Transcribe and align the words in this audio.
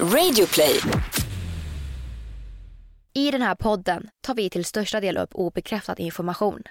Radioplay. 0.00 0.80
I 3.12 3.30
den 3.30 3.42
här 3.42 3.54
podden 3.54 4.08
tar 4.20 4.34
vi 4.34 4.50
till 4.50 4.64
största 4.64 5.00
del 5.00 5.16
upp 5.16 5.34
obekräftad 5.34 5.94
information. 5.98 6.62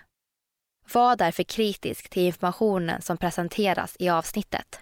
Var 0.94 1.16
därför 1.16 1.44
kritisk 1.44 2.10
till 2.10 2.24
informationen 2.24 3.02
som 3.02 3.18
presenteras 3.18 3.96
i 4.00 4.10
avsnittet. 4.10 4.80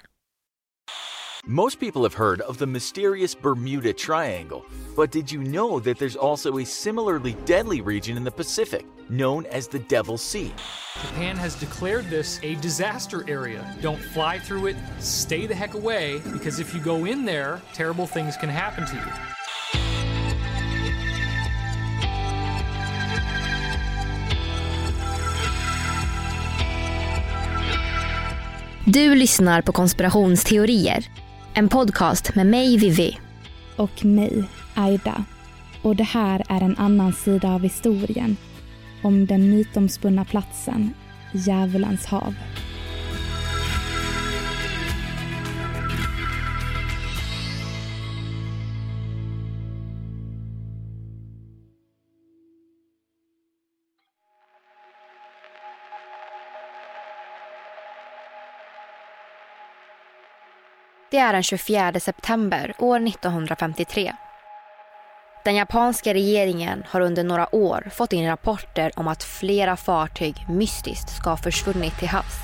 Most 1.47 1.79
people 1.79 2.03
have 2.03 2.13
heard 2.13 2.41
of 2.41 2.59
the 2.59 2.67
mysterious 2.67 3.33
Bermuda 3.33 3.93
Triangle, 3.93 4.63
but 4.95 5.09
did 5.09 5.31
you 5.31 5.43
know 5.43 5.79
that 5.79 5.97
there's 5.97 6.15
also 6.15 6.59
a 6.59 6.65
similarly 6.65 7.35
deadly 7.45 7.81
region 7.81 8.15
in 8.15 8.23
the 8.23 8.29
Pacific 8.29 8.85
known 9.09 9.47
as 9.47 9.67
the 9.67 9.79
Devil's 9.79 10.21
Sea? 10.21 10.53
Japan 11.01 11.35
has 11.37 11.55
declared 11.55 12.07
this 12.11 12.39
a 12.43 12.53
disaster 12.61 13.27
area. 13.27 13.65
Don't 13.81 13.99
fly 13.99 14.37
through 14.37 14.67
it, 14.67 14.75
stay 14.99 15.47
the 15.47 15.55
heck 15.55 15.73
away, 15.73 16.21
because 16.31 16.59
if 16.59 16.75
you 16.75 16.79
go 16.79 17.05
in 17.05 17.25
there, 17.25 17.59
terrible 17.73 18.05
things 18.05 18.37
can 18.37 18.49
happen 18.49 18.85
to 18.85 18.95
you. 18.95 19.11
Du 28.85 29.15
lyssnar 29.15 29.61
på 29.61 29.71
konspirationsteorier. 29.71 31.20
En 31.53 31.69
podcast 31.69 32.35
med 32.35 32.47
mig, 32.47 32.77
Vivi. 32.77 33.17
och 33.75 34.05
mig, 34.05 34.43
Aida. 34.75 35.23
Och 35.81 35.95
det 35.95 36.03
här 36.03 36.43
är 36.49 36.61
en 36.61 36.77
annan 36.77 37.13
sida 37.13 37.49
av 37.53 37.63
historien 37.63 38.37
om 39.03 39.25
den 39.25 39.49
mytomspunna 39.49 40.25
platsen 40.25 40.93
Djävulens 41.33 42.05
hav. 42.05 42.35
Det 61.11 61.17
är 61.17 61.33
den 61.33 61.43
24 61.43 61.99
september 61.99 62.73
år 62.79 63.07
1953. 63.07 64.13
Den 65.43 65.55
japanska 65.55 66.13
regeringen 66.13 66.83
har 66.87 67.01
under 67.01 67.23
några 67.23 67.55
år 67.55 67.89
fått 67.91 68.13
in 68.13 68.27
rapporter 68.27 68.91
om 68.95 69.07
att 69.07 69.23
flera 69.23 69.77
fartyg 69.77 70.45
mystiskt 70.49 71.09
ska 71.09 71.29
ha 71.29 71.37
försvunnit 71.37 71.97
till 71.99 72.07
havs. 72.07 72.35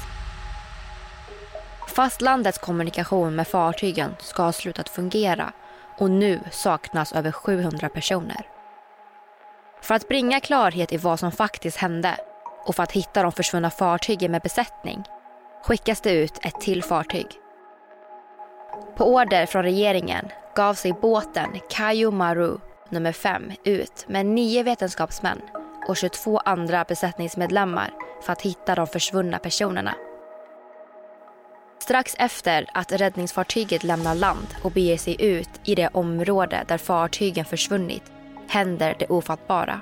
Fastlandets 1.88 2.58
kommunikation 2.58 3.36
med 3.36 3.48
fartygen 3.48 4.16
ska 4.20 4.44
ha 4.44 4.52
slutat 4.52 4.90
fungera 4.90 5.52
och 5.98 6.12
nu 6.12 6.40
saknas 6.52 7.14
över 7.14 7.32
700 7.32 7.90
personer. 7.90 8.46
För 9.82 9.96
att 9.96 10.08
bringa 10.08 10.40
klarhet 10.40 10.94
i 10.94 10.98
vad 10.98 11.20
som 11.20 11.32
faktiskt 11.32 11.78
hände 11.78 12.18
och 12.66 12.76
för 12.76 12.84
att 12.84 12.92
hitta 12.92 13.24
de 13.24 13.32
försvunna 13.32 13.70
fartygen 13.70 14.32
med 14.32 14.42
besättning 14.42 15.04
skickas 15.64 16.02
det 16.02 16.12
ut 16.12 16.40
ett 16.42 16.62
till 16.62 16.84
fartyg. 16.84 17.28
På 18.96 19.06
order 19.06 19.46
från 19.46 19.64
regeringen 19.64 20.26
gav 20.56 20.74
sig 20.74 20.94
båten 20.94 21.50
Kayo 21.70 22.12
Maru 22.12 22.58
nummer 22.90 23.12
5 23.12 23.52
ut 23.64 24.06
med 24.08 24.26
nio 24.26 24.64
vetenskapsmän 24.64 25.42
och 25.88 25.98
22 25.98 26.38
andra 26.38 26.84
besättningsmedlemmar 26.84 27.94
för 28.22 28.34
att 28.34 28.42
hitta 28.42 28.76
de 28.76 28.88
försvunna 28.88 29.40
personerna. 29.40 29.96
Strax 31.80 32.16
efter 32.20 32.66
att 32.74 32.92
räddningsfartyget 32.92 33.84
lämnar 33.84 34.16
land 34.16 34.48
och 34.64 34.72
beger 34.72 34.98
sig 34.98 35.22
ut 35.22 35.50
i 35.64 35.76
det 35.76 35.88
område 35.88 36.64
där 36.68 36.78
fartygen 36.78 37.46
försvunnit 37.46 38.04
händer 38.48 38.96
det 39.00 39.08
ofattbara. 39.08 39.82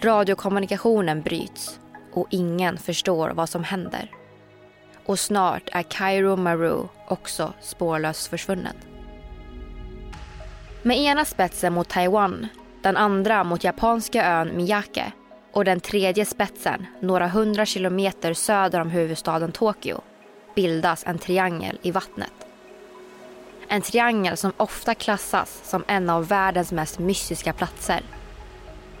Radiokommunikationen 0.00 1.22
bryts 1.22 1.80
och 2.12 2.26
ingen 2.30 2.78
förstår 2.78 3.30
vad 3.30 3.48
som 3.48 3.64
händer. 3.64 4.10
Och 5.06 5.18
snart 5.18 5.68
är 5.72 5.82
Kairo 5.82 6.36
Maru 6.36 6.82
också 7.08 7.52
spårlöst 7.60 8.26
försvunnen. 8.26 8.76
Med 10.82 10.98
ena 10.98 11.24
spetsen 11.24 11.72
mot 11.72 11.88
Taiwan, 11.88 12.48
den 12.82 12.96
andra 12.96 13.44
mot 13.44 13.64
japanska 13.64 14.24
ön 14.24 14.56
Miyake 14.56 15.12
och 15.52 15.64
den 15.64 15.80
tredje 15.80 16.24
spetsen 16.24 16.86
några 17.00 17.28
hundra 17.28 17.66
kilometer 17.66 18.34
söder 18.34 18.80
om 18.80 18.90
huvudstaden 18.90 19.52
Tokyo 19.52 20.00
bildas 20.54 21.04
en 21.06 21.18
triangel 21.18 21.78
i 21.82 21.90
vattnet. 21.90 22.32
En 23.68 23.82
triangel 23.82 24.36
som 24.36 24.52
ofta 24.56 24.94
klassas 24.94 25.60
som 25.64 25.84
en 25.86 26.10
av 26.10 26.28
världens 26.28 26.72
mest 26.72 26.98
mystiska 26.98 27.52
platser. 27.52 28.02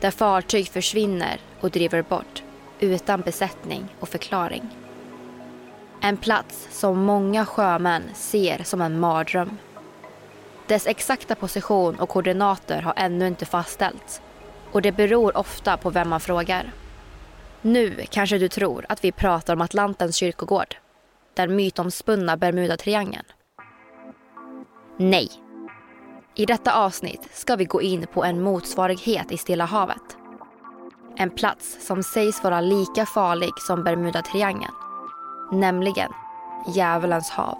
Där 0.00 0.10
fartyg 0.10 0.68
försvinner 0.68 1.40
och 1.60 1.70
driver 1.70 2.02
bort 2.02 2.42
utan 2.80 3.20
besättning 3.20 3.84
och 4.00 4.08
förklaring. 4.08 4.83
En 6.04 6.16
plats 6.16 6.68
som 6.70 7.04
många 7.04 7.46
sjömän 7.46 8.02
ser 8.14 8.62
som 8.64 8.80
en 8.80 9.00
mardröm. 9.00 9.58
Dess 10.66 10.86
exakta 10.86 11.34
position 11.34 11.96
och 11.96 12.08
koordinater 12.08 12.82
har 12.82 12.94
ännu 12.96 13.26
inte 13.26 13.46
fastställts 13.46 14.20
och 14.72 14.82
det 14.82 14.92
beror 14.92 15.36
ofta 15.36 15.76
på 15.76 15.90
vem 15.90 16.08
man 16.08 16.20
frågar. 16.20 16.72
Nu 17.62 18.04
kanske 18.10 18.38
du 18.38 18.48
tror 18.48 18.86
att 18.88 19.04
vi 19.04 19.12
pratar 19.12 19.54
om 19.54 19.60
Atlantens 19.60 20.16
kyrkogård, 20.16 20.76
den 21.34 21.56
mytomspunna 21.56 22.36
Bermudatriangeln. 22.36 23.24
Nej. 24.96 25.28
I 26.34 26.46
detta 26.46 26.72
avsnitt 26.72 27.28
ska 27.32 27.56
vi 27.56 27.64
gå 27.64 27.82
in 27.82 28.06
på 28.12 28.24
en 28.24 28.42
motsvarighet 28.42 29.32
i 29.32 29.36
Stilla 29.36 29.64
havet. 29.64 30.16
En 31.16 31.30
plats 31.30 31.86
som 31.86 32.02
sägs 32.02 32.42
vara 32.42 32.60
lika 32.60 33.06
farlig 33.06 33.52
som 33.58 33.84
Bermudatriangeln. 33.84 34.83
Nämligen 35.52 36.12
Djävulens 36.66 37.30
hav. 37.30 37.58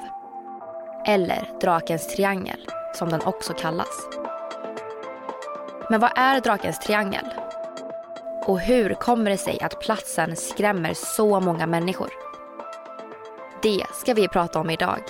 Eller 1.06 1.50
Drakens 1.61 2.06
triangel, 2.06 2.67
som 2.95 3.09
den 3.09 3.21
också 3.22 3.53
kallas. 3.53 4.09
Men 5.91 6.00
vad 6.00 6.11
är 6.17 6.41
Drakens 6.41 6.78
triangel? 6.78 7.25
Och 8.47 8.61
hur 8.61 8.95
kommer 8.95 9.31
det 9.31 9.39
sig 9.39 9.61
att 9.61 9.81
platsen 9.81 10.37
skrämmer 10.37 10.95
så 10.95 11.41
många 11.41 11.67
människor? 11.67 12.11
Det 13.62 13.87
ska 13.93 14.15
vi 14.15 14.28
prata 14.28 14.61
om 14.61 14.71
idag 14.71 15.01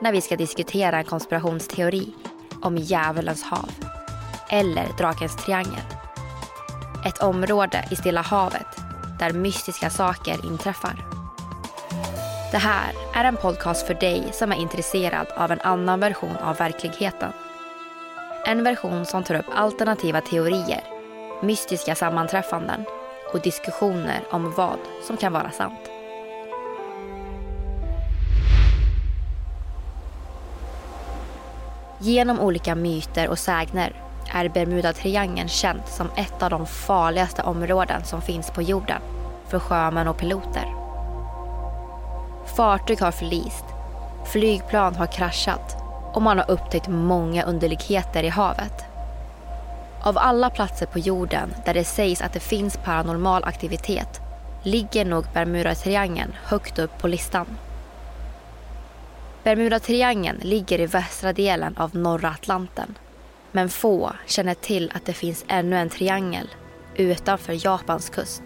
när 0.00 0.12
vi 0.12 0.20
ska 0.20 0.36
diskutera 0.36 0.98
en 0.98 1.04
konspirationsteori 1.04 2.14
om 2.62 2.76
Djävulens 2.76 3.42
hav. 3.42 3.70
Eller 4.48 4.86
Drakens 4.98 5.36
triangel. 5.36 5.84
Ett 7.06 7.22
område 7.22 7.84
i 7.90 7.96
Stilla 7.96 8.22
havet 8.22 8.76
där 9.18 9.32
mystiska 9.32 9.90
saker 9.90 10.46
inträffar. 10.46 11.17
Det 12.50 12.58
här 12.58 12.92
är 13.14 13.24
en 13.24 13.36
podcast 13.36 13.86
för 13.86 13.94
dig 13.94 14.28
som 14.32 14.52
är 14.52 14.56
intresserad 14.56 15.26
av 15.36 15.52
en 15.52 15.60
annan 15.60 16.00
version 16.00 16.36
av 16.36 16.56
verkligheten. 16.56 17.32
En 18.46 18.64
version 18.64 19.06
som 19.06 19.24
tar 19.24 19.34
upp 19.34 19.46
alternativa 19.54 20.20
teorier, 20.20 20.80
mystiska 21.42 21.94
sammanträffanden 21.94 22.84
och 23.32 23.40
diskussioner 23.40 24.20
om 24.30 24.52
vad 24.56 24.78
som 25.06 25.16
kan 25.16 25.32
vara 25.32 25.50
sant. 25.50 25.90
Genom 31.98 32.40
olika 32.40 32.74
myter 32.74 33.28
och 33.28 33.38
sägner 33.38 33.92
är 34.32 34.48
Bermudatriangeln 34.48 35.48
känt 35.48 35.88
som 35.88 36.08
ett 36.16 36.42
av 36.42 36.50
de 36.50 36.66
farligaste 36.66 37.42
områden 37.42 38.04
som 38.04 38.22
finns 38.22 38.50
på 38.50 38.62
jorden 38.62 39.00
för 39.48 39.58
sjömän 39.58 40.08
och 40.08 40.18
piloter. 40.18 40.77
Fartyg 42.58 43.00
har 43.00 43.12
förlist, 43.12 43.64
flygplan 44.32 44.94
har 44.94 45.06
kraschat 45.06 45.76
och 46.14 46.22
man 46.22 46.38
har 46.38 46.50
upptäckt 46.50 46.88
många 46.88 47.42
underligheter 47.42 48.22
i 48.22 48.28
havet. 48.28 48.84
Av 50.02 50.18
alla 50.18 50.50
platser 50.50 50.86
på 50.86 50.98
jorden 50.98 51.54
där 51.64 51.74
det 51.74 51.84
sägs 51.84 52.22
att 52.22 52.32
det 52.32 52.40
finns 52.40 52.76
paranormal 52.84 53.44
aktivitet 53.44 54.20
ligger 54.62 55.04
nog 55.04 55.24
Bermudatriangeln 55.34 56.34
högt 56.44 56.78
upp 56.78 56.98
på 56.98 57.08
listan. 57.08 57.46
Bermudatriangeln 59.42 60.38
ligger 60.42 60.80
i 60.80 60.86
västra 60.86 61.32
delen 61.32 61.76
av 61.76 61.96
norra 61.96 62.28
Atlanten. 62.28 62.94
Men 63.52 63.68
få 63.68 64.12
känner 64.26 64.54
till 64.54 64.92
att 64.94 65.06
det 65.06 65.12
finns 65.12 65.44
ännu 65.48 65.76
en 65.76 65.88
triangel 65.88 66.48
utanför 66.96 67.66
Japans 67.66 68.10
kust. 68.10 68.42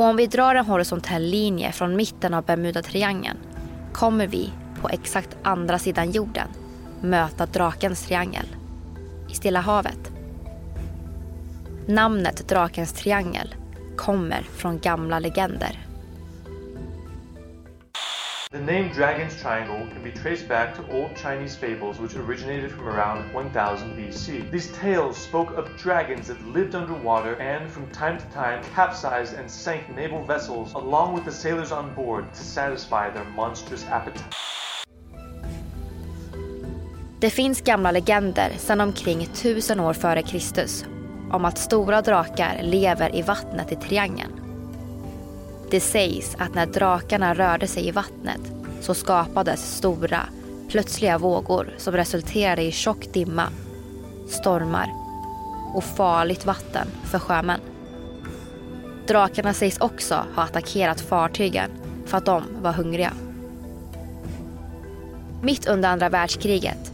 Och 0.00 0.06
om 0.06 0.16
vi 0.16 0.26
drar 0.26 0.54
en 0.54 0.66
horisontell 0.66 1.22
linje 1.22 1.72
från 1.72 1.96
mitten 1.96 2.34
av 2.34 2.44
Bermudatriangeln 2.44 3.36
kommer 3.92 4.26
vi 4.26 4.52
på 4.80 4.88
exakt 4.88 5.36
andra 5.42 5.78
sidan 5.78 6.10
jorden 6.10 6.48
möta 7.00 7.46
Drakens 7.46 8.06
triangel 8.06 8.46
i 9.30 9.34
Stilla 9.34 9.60
havet. 9.60 10.12
Namnet 11.86 12.48
Drakens 12.48 12.92
triangel 12.92 13.54
kommer 13.96 14.42
från 14.42 14.78
gamla 14.78 15.18
legender. 15.18 15.78
The 18.52 18.60
name 18.60 18.92
Dragon's 18.92 19.40
Triangle 19.40 19.86
can 19.92 20.02
be 20.02 20.10
traced 20.10 20.48
back 20.48 20.74
to 20.74 20.84
old 20.90 21.14
Chinese 21.14 21.54
fables 21.54 22.00
which 22.00 22.16
originated 22.16 22.72
from 22.72 22.88
around 22.88 23.32
1000 23.32 23.96
BC. 23.96 24.50
These 24.50 24.72
tales 24.72 25.16
spoke 25.16 25.56
of 25.56 25.68
dragons 25.78 26.26
that 26.26 26.44
lived 26.44 26.74
underwater 26.74 27.36
and 27.36 27.70
from 27.70 27.86
time 27.92 28.18
to 28.18 28.24
time 28.34 28.60
capsized 28.74 29.34
and 29.38 29.48
sank 29.48 29.94
naval 29.94 30.24
vessels 30.24 30.74
along 30.74 31.14
with 31.14 31.24
the 31.24 31.30
sailors 31.30 31.70
on 31.70 31.94
board 31.94 32.24
to 32.34 32.42
satisfy 32.42 33.10
their 33.10 33.24
monstrous 33.36 33.84
appetite. 33.86 34.34
Det 37.20 37.30
finns 37.30 37.60
gamla 37.60 37.90
legender 37.90 38.52
sedan 38.56 38.80
omkring 38.80 39.22
1000 39.22 39.80
år 39.80 39.92
före 39.92 40.22
Kristus 40.22 40.84
om 41.32 41.44
att 41.44 41.58
stora 41.58 42.02
drakar 42.02 42.62
lever 42.62 43.16
i 43.16 43.22
vattnet 43.22 43.72
i 43.72 43.76
triangeln. 43.76 44.39
Det 45.70 45.80
sägs 45.80 46.36
att 46.38 46.54
när 46.54 46.66
drakarna 46.66 47.34
rörde 47.34 47.66
sig 47.66 47.88
i 47.88 47.90
vattnet 47.90 48.40
så 48.80 48.94
skapades 48.94 49.76
stora, 49.76 50.20
plötsliga 50.68 51.18
vågor 51.18 51.74
som 51.78 51.94
resulterade 51.94 52.62
i 52.62 52.72
tjock 52.72 53.08
dimma, 53.12 53.48
stormar 54.28 54.92
och 55.74 55.84
farligt 55.84 56.46
vatten 56.46 56.88
för 57.04 57.18
sjömän. 57.18 57.60
Drakarna 59.06 59.52
sägs 59.52 59.78
också 59.80 60.24
ha 60.34 60.42
attackerat 60.42 61.00
fartygen 61.00 61.70
för 62.06 62.18
att 62.18 62.26
de 62.26 62.42
var 62.62 62.72
hungriga. 62.72 63.12
Mitt 65.42 65.68
under 65.68 65.88
andra 65.88 66.08
världskriget, 66.08 66.92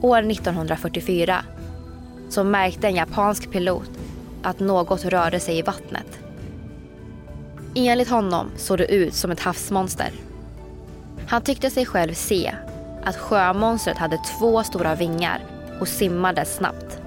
år 0.00 0.18
1944, 0.18 1.44
så 2.28 2.44
märkte 2.44 2.86
en 2.86 2.94
japansk 2.94 3.50
pilot 3.50 3.90
att 4.42 4.60
något 4.60 5.04
rörde 5.04 5.40
sig 5.40 5.58
i 5.58 5.62
vattnet. 5.62 6.23
Enligt 7.74 8.10
honom 8.10 8.50
såg 8.56 8.78
det 8.78 8.94
ut 8.94 9.14
som 9.14 9.30
ett 9.30 9.40
havsmonster. 9.40 10.12
Han 11.28 11.42
tyckte 11.42 11.70
sig 11.70 11.86
själv 11.86 12.14
se 12.14 12.54
att 13.04 13.16
sjömonstret 13.16 13.98
hade 13.98 14.18
två 14.38 14.62
stora 14.62 14.94
vingar 14.94 15.40
och 15.80 15.88
simmade 15.88 16.44
snabbt. 16.44 16.98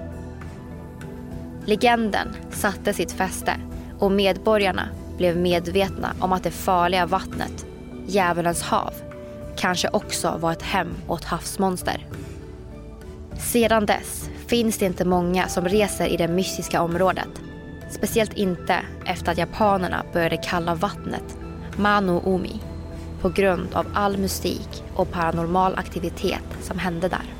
Legenden 1.64 2.28
satte 2.50 2.94
sitt 2.94 3.12
fäste 3.12 3.54
och 3.98 4.12
medborgarna 4.12 4.88
blev 5.16 5.36
medvetna 5.36 6.12
om 6.20 6.32
att 6.32 6.42
det 6.42 6.50
farliga 6.50 7.06
vattnet, 7.06 7.66
Djävulens 8.06 8.62
hav, 8.62 8.92
kanske 9.56 9.88
också 9.88 10.36
var 10.40 10.52
ett 10.52 10.62
hem 10.62 10.94
åt 11.08 11.24
havsmonster. 11.24 12.06
Sedan 13.38 13.86
dess 13.86 14.30
finns 14.46 14.78
det 14.78 14.86
inte 14.86 15.04
många 15.04 15.48
som 15.48 15.64
reser 15.64 16.06
i 16.06 16.16
det 16.16 16.28
mystiska 16.28 16.82
området. 16.82 17.47
Speciellt 17.90 18.32
inte 18.32 18.76
efter 19.06 19.32
att 19.32 19.38
japanerna 19.38 20.04
började 20.12 20.36
kalla 20.36 20.74
vattnet 20.74 21.38
Mano 21.76 22.22
Umi 22.24 22.60
på 23.20 23.28
grund 23.28 23.74
av 23.74 23.86
all 23.94 24.18
mystik 24.18 24.84
och 24.94 25.12
paranormal 25.12 25.74
aktivitet 25.76 26.44
som 26.62 26.78
hände 26.78 27.08
där. 27.08 27.34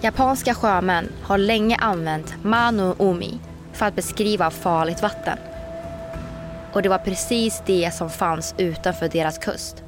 Japanska 0.00 0.54
sjömän 0.54 1.08
har 1.22 1.38
länge 1.38 1.76
använt 1.76 2.34
Mano 2.42 2.94
Umi 2.98 3.38
för 3.72 3.86
att 3.86 3.96
beskriva 3.96 4.50
farligt 4.50 5.02
vatten. 5.02 5.38
Och 6.72 6.82
det 6.82 6.88
var 6.88 6.98
precis 6.98 7.62
det 7.66 7.94
som 7.94 8.10
fanns 8.10 8.54
utanför 8.58 9.08
deras 9.08 9.38
kust. 9.38 9.84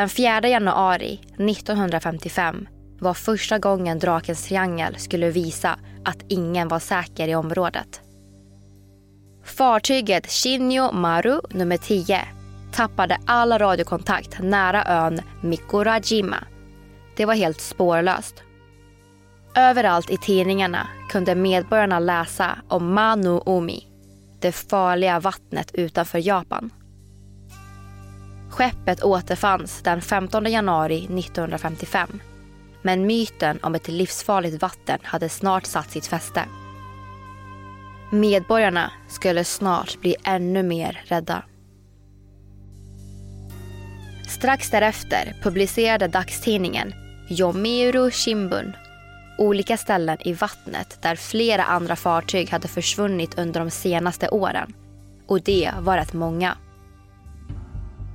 Den 0.00 0.08
4 0.08 0.48
januari 0.48 1.20
1955 1.38 2.68
var 3.00 3.14
första 3.14 3.58
gången 3.58 3.98
Drakens 3.98 4.44
triangel 4.44 4.96
skulle 4.98 5.30
visa 5.30 5.78
att 6.04 6.24
ingen 6.28 6.68
var 6.68 6.78
säker 6.78 7.28
i 7.28 7.34
området. 7.34 8.00
Fartyget 9.44 10.30
Shinjo 10.30 10.92
Maru 10.92 11.40
nummer 11.50 11.76
10 11.76 12.20
tappade 12.72 13.18
all 13.26 13.58
radiokontakt 13.58 14.38
nära 14.42 14.84
ön 14.84 15.20
Mikurajima. 15.42 16.44
Det 17.16 17.24
var 17.24 17.34
helt 17.34 17.60
spårlöst. 17.60 18.34
Överallt 19.56 20.10
i 20.10 20.16
tidningarna 20.16 20.86
kunde 21.10 21.34
medborgarna 21.34 21.98
läsa 21.98 22.58
om 22.68 22.94
Manu 22.94 23.40
Umi, 23.46 23.86
det 24.40 24.52
farliga 24.52 25.20
vattnet 25.20 25.70
utanför 25.74 26.18
Japan. 26.18 26.70
Skeppet 28.50 29.02
återfanns 29.04 29.82
den 29.82 30.02
15 30.02 30.44
januari 30.44 31.04
1955. 31.04 32.20
Men 32.82 33.06
myten 33.06 33.58
om 33.62 33.74
ett 33.74 33.88
livsfarligt 33.88 34.62
vatten 34.62 34.98
hade 35.02 35.28
snart 35.28 35.66
satt 35.66 35.90
sitt 35.90 36.06
fäste. 36.06 36.44
Medborgarna 38.12 38.90
skulle 39.08 39.44
snart 39.44 40.00
bli 40.00 40.16
ännu 40.24 40.62
mer 40.62 41.02
rädda. 41.04 41.42
Strax 44.28 44.70
därefter 44.70 45.36
publicerade 45.42 46.08
dagstidningen 46.08 46.94
Yomiuri 47.30 48.10
Shimbun 48.10 48.72
olika 49.40 49.76
ställen 49.76 50.18
i 50.20 50.32
vattnet 50.32 51.02
där 51.02 51.16
flera 51.16 51.64
andra 51.64 51.96
fartyg 51.96 52.50
hade 52.50 52.68
försvunnit 52.68 53.38
under 53.38 53.60
de 53.60 53.70
senaste 53.70 54.28
åren. 54.28 54.72
Och 55.26 55.42
det 55.42 55.70
var 55.80 55.96
rätt 55.96 56.12
många. 56.12 56.56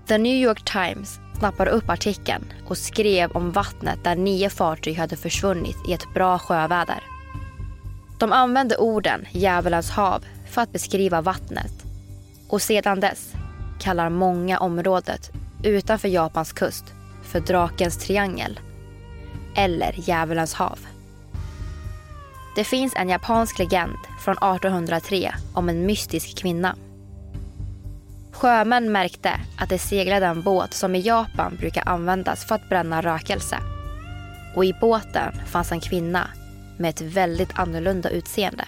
The 0.07 0.17
New 0.17 0.35
York 0.35 0.65
Times 0.65 1.19
snappade 1.39 1.71
upp 1.71 1.89
artikeln 1.89 2.53
och 2.67 2.77
skrev 2.77 3.31
om 3.31 3.51
vattnet 3.51 4.03
där 4.03 4.15
nio 4.15 4.49
fartyg 4.49 4.97
hade 4.97 5.15
försvunnit 5.15 5.77
i 5.87 5.93
ett 5.93 6.13
bra 6.13 6.39
sjöväder. 6.39 7.03
De 8.19 8.31
använde 8.31 8.77
orden 8.77 9.25
Djävulens 9.31 9.89
hav 9.89 10.25
för 10.49 10.61
att 10.61 10.71
beskriva 10.71 11.21
vattnet 11.21 11.71
och 12.49 12.61
sedan 12.61 12.99
dess 12.99 13.33
kallar 13.79 14.09
många 14.09 14.59
området 14.59 15.31
utanför 15.63 16.07
Japans 16.07 16.53
kust 16.53 16.85
för 17.23 17.39
Drakens 17.39 17.97
triangel 17.97 18.59
eller 19.55 19.95
Djävulens 19.97 20.53
hav. 20.53 20.79
Det 22.55 22.63
finns 22.63 22.93
en 22.95 23.09
japansk 23.09 23.59
legend 23.59 23.97
från 24.19 24.37
1803 24.37 25.33
om 25.53 25.69
en 25.69 25.85
mystisk 25.85 26.37
kvinna 26.37 26.75
Sjömän 28.35 28.91
märkte 28.91 29.31
att 29.57 29.69
det 29.69 29.77
seglade 29.77 30.25
en 30.25 30.41
båt 30.41 30.73
som 30.73 30.95
i 30.95 30.99
Japan 30.99 31.55
brukar 31.59 31.83
användas 31.89 32.45
för 32.45 32.55
att 32.55 32.69
bränna 32.69 33.01
rökelse. 33.01 33.57
Och 34.55 34.65
i 34.65 34.73
båten 34.81 35.33
fanns 35.45 35.71
en 35.71 35.79
kvinna 35.79 36.29
med 36.77 36.89
ett 36.89 37.01
väldigt 37.01 37.59
annorlunda 37.59 38.09
utseende. 38.09 38.65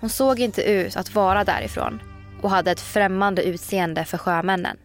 Hon 0.00 0.10
såg 0.10 0.40
inte 0.40 0.62
ut 0.62 0.96
att 0.96 1.14
vara 1.14 1.44
därifrån 1.44 2.02
och 2.42 2.50
hade 2.50 2.70
ett 2.70 2.80
främmande 2.80 3.42
utseende 3.42 4.04
för 4.04 4.18
sjömännen. 4.18 4.76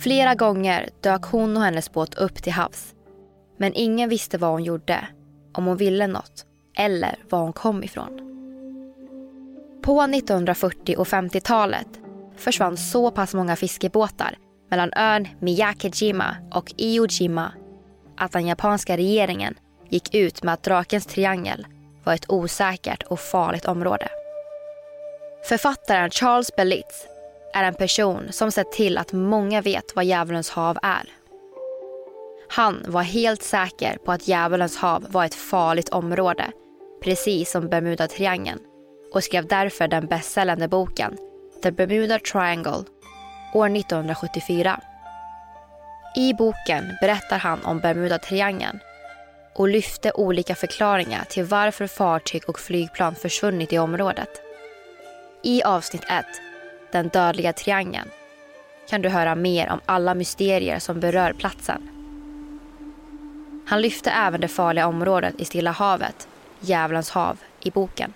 Flera 0.00 0.34
gånger 0.34 0.88
dök 1.00 1.22
hon 1.22 1.56
och 1.56 1.62
hennes 1.62 1.92
båt 1.92 2.14
upp 2.14 2.42
till 2.42 2.52
havs. 2.52 2.94
Men 3.58 3.72
ingen 3.74 4.08
visste 4.08 4.38
vad 4.38 4.50
hon 4.50 4.64
gjorde, 4.64 5.08
om 5.52 5.66
hon 5.66 5.76
ville 5.76 6.06
något 6.06 6.46
eller 6.76 7.16
var 7.30 7.40
hon 7.40 7.52
kom 7.52 7.84
ifrån. 7.84 8.35
På 9.86 10.02
1940 10.02 10.96
och 10.98 11.06
50-talet 11.06 11.88
försvann 12.36 12.76
så 12.76 13.10
pass 13.10 13.34
många 13.34 13.56
fiskebåtar 13.56 14.38
mellan 14.70 14.92
ön 14.96 15.28
Miyakejima 15.40 16.36
och 16.54 16.72
Iojima 16.76 17.52
att 18.16 18.32
den 18.32 18.46
japanska 18.46 18.96
regeringen 18.96 19.54
gick 19.88 20.14
ut 20.14 20.42
med 20.42 20.54
att 20.54 20.62
Drakens 20.62 21.06
triangel 21.06 21.66
var 22.04 22.14
ett 22.14 22.30
osäkert 22.30 23.02
och 23.02 23.20
farligt 23.20 23.64
område. 23.64 24.08
Författaren 25.48 26.10
Charles 26.10 26.56
Bellitz 26.56 27.06
är 27.54 27.64
en 27.64 27.74
person 27.74 28.22
som 28.30 28.52
sett 28.52 28.72
till 28.72 28.98
att 28.98 29.12
många 29.12 29.62
vet 29.62 29.96
vad 29.96 30.04
Djävulens 30.04 30.50
hav 30.50 30.78
är. 30.82 31.08
Han 32.48 32.84
var 32.88 33.02
helt 33.02 33.42
säker 33.42 33.98
på 34.04 34.12
att 34.12 34.28
Djävulens 34.28 34.76
hav 34.76 35.06
var 35.10 35.24
ett 35.24 35.34
farligt 35.34 35.88
område, 35.88 36.52
precis 37.02 37.50
som 37.50 37.68
Bermuda-triangeln 37.68 38.60
och 39.12 39.24
skrev 39.24 39.46
därför 39.46 39.88
den 39.88 40.06
bästsäljande 40.06 40.68
boken 40.68 41.16
The 41.62 41.70
Bermuda 41.70 42.18
Triangle 42.18 42.84
år 43.54 43.76
1974. 43.76 44.80
I 46.16 46.34
boken 46.34 46.96
berättar 47.00 47.38
han 47.38 47.64
om 47.64 47.80
Bermuda-triangeln 47.80 48.80
och 49.54 49.68
lyfte 49.68 50.12
olika 50.12 50.54
förklaringar 50.54 51.24
till 51.24 51.44
varför 51.44 51.86
fartyg 51.86 52.48
och 52.48 52.58
flygplan 52.58 53.14
försvunnit 53.14 53.72
i 53.72 53.78
området. 53.78 54.28
I 55.42 55.62
avsnitt 55.62 56.04
1, 56.08 56.26
Den 56.92 57.08
dödliga 57.08 57.52
triangeln, 57.52 58.10
kan 58.88 59.02
du 59.02 59.08
höra 59.08 59.34
mer 59.34 59.70
om 59.70 59.80
alla 59.86 60.14
mysterier 60.14 60.78
som 60.78 61.00
berör 61.00 61.32
platsen. 61.32 61.90
Han 63.68 63.80
lyfte 63.80 64.10
även 64.10 64.40
det 64.40 64.48
farliga 64.48 64.86
området 64.86 65.34
i 65.38 65.44
Stilla 65.44 65.70
havet, 65.70 66.28
Djävulens 66.60 67.10
hav, 67.10 67.38
i 67.60 67.70
boken. 67.70 68.12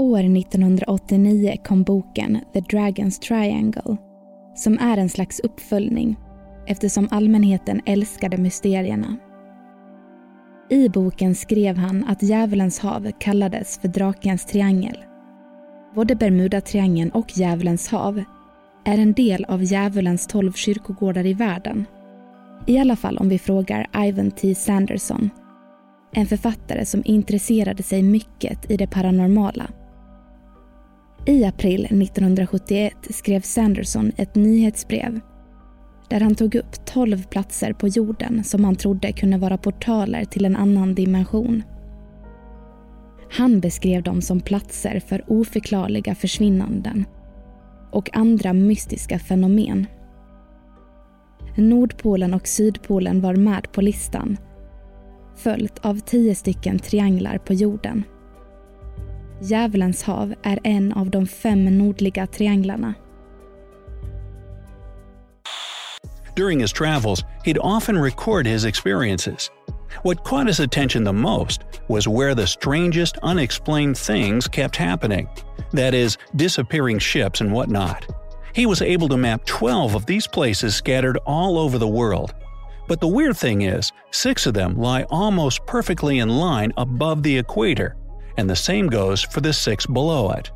År 0.00 0.18
1989 0.18 1.56
kom 1.64 1.82
boken 1.82 2.38
The 2.52 2.60
Dragon's 2.60 3.20
Triangle 3.20 3.96
som 4.54 4.78
är 4.78 4.96
en 4.96 5.08
slags 5.08 5.40
uppföljning 5.40 6.16
eftersom 6.66 7.08
allmänheten 7.10 7.80
älskade 7.86 8.36
mysterierna. 8.36 9.16
I 10.70 10.88
boken 10.88 11.34
skrev 11.34 11.76
han 11.76 12.04
att 12.04 12.22
Djävulens 12.22 12.78
hav 12.78 13.10
kallades 13.18 13.78
för 13.78 13.88
Drakens 13.88 14.44
triangel. 14.44 14.96
Både 15.94 16.14
Bermudatriangeln 16.14 17.10
och 17.10 17.38
Djävulens 17.38 17.88
hav 17.88 18.22
är 18.84 18.98
en 18.98 19.12
del 19.12 19.44
av 19.44 19.62
Djävulens 19.62 20.26
tolv 20.26 20.52
kyrkogårdar 20.52 21.26
i 21.26 21.34
världen. 21.34 21.84
I 22.66 22.78
alla 22.78 22.96
fall 22.96 23.18
om 23.18 23.28
vi 23.28 23.38
frågar 23.38 23.86
Ivan 24.06 24.30
T. 24.30 24.54
Sanderson, 24.54 25.30
en 26.12 26.26
författare 26.26 26.86
som 26.86 27.02
intresserade 27.04 27.82
sig 27.82 28.02
mycket 28.02 28.70
i 28.70 28.76
det 28.76 28.86
paranormala. 28.86 29.66
I 31.28 31.44
april 31.44 31.84
1971 31.84 32.92
skrev 33.10 33.40
Sanderson 33.40 34.12
ett 34.16 34.34
nyhetsbrev 34.34 35.20
där 36.10 36.20
han 36.20 36.34
tog 36.34 36.54
upp 36.54 36.86
tolv 36.86 37.26
platser 37.26 37.72
på 37.72 37.88
jorden 37.88 38.44
som 38.44 38.64
han 38.64 38.76
trodde 38.76 39.12
kunde 39.12 39.38
vara 39.38 39.58
portaler 39.58 40.24
till 40.24 40.44
en 40.44 40.56
annan 40.56 40.94
dimension. 40.94 41.62
Han 43.30 43.60
beskrev 43.60 44.02
dem 44.02 44.22
som 44.22 44.40
platser 44.40 45.00
för 45.00 45.24
oförklarliga 45.26 46.14
försvinnanden 46.14 47.04
och 47.92 48.16
andra 48.16 48.52
mystiska 48.52 49.18
fenomen. 49.18 49.86
Nordpolen 51.56 52.34
och 52.34 52.48
Sydpolen 52.48 53.20
var 53.20 53.34
med 53.34 53.72
på 53.72 53.80
listan 53.80 54.36
följt 55.36 55.78
av 55.78 56.00
tio 56.00 56.34
stycken 56.34 56.78
trianglar 56.78 57.38
på 57.38 57.54
jorden. 57.54 58.04
Djävulens 59.40 60.02
hav 60.02 60.34
är 60.42 60.58
en 60.64 60.92
av 60.92 61.10
de 61.10 61.26
fem 61.26 61.78
nordliga 61.78 62.26
trianglarna. 62.26 62.94
During 66.36 66.60
his 66.60 66.72
travels, 66.72 67.24
he'd 67.44 67.58
often 67.58 67.98
record 67.98 68.46
his 68.46 68.64
experiences. 68.64 69.50
What 70.02 70.24
caught 70.24 70.46
his 70.46 70.60
attention 70.60 71.04
the 71.04 71.12
most 71.12 71.60
was 71.88 72.06
where 72.06 72.34
the 72.34 72.46
strangest, 72.46 73.16
unexplained 73.22 73.98
things 73.98 74.48
kept 74.48 74.76
happening. 74.76 75.28
That 75.72 75.94
is, 75.94 76.16
disappearing 76.36 77.00
ships 77.00 77.40
and 77.40 77.52
whatnot. 77.52 78.06
He 78.54 78.66
was 78.66 78.82
able 78.82 79.08
to 79.08 79.16
map 79.16 79.44
12 79.46 79.94
of 79.94 80.06
these 80.06 80.28
places 80.28 80.76
scattered 80.76 81.18
all 81.26 81.58
over 81.58 81.78
the 81.78 81.88
world. 81.88 82.34
But 82.86 83.00
the 83.00 83.08
weird 83.08 83.36
thing 83.36 83.62
is, 83.62 83.92
six 84.10 84.46
of 84.46 84.54
them 84.54 84.76
lie 84.76 85.02
almost 85.10 85.66
perfectly 85.66 86.20
in 86.20 86.28
line 86.28 86.72
above 86.76 87.22
the 87.22 87.36
equator, 87.36 87.96
and 88.38 88.50
the 88.50 88.56
same 88.56 88.82
goes 88.82 89.24
for 89.24 89.40
the 89.40 89.52
six 89.52 89.88
below 89.88 90.38
it. 90.40 90.50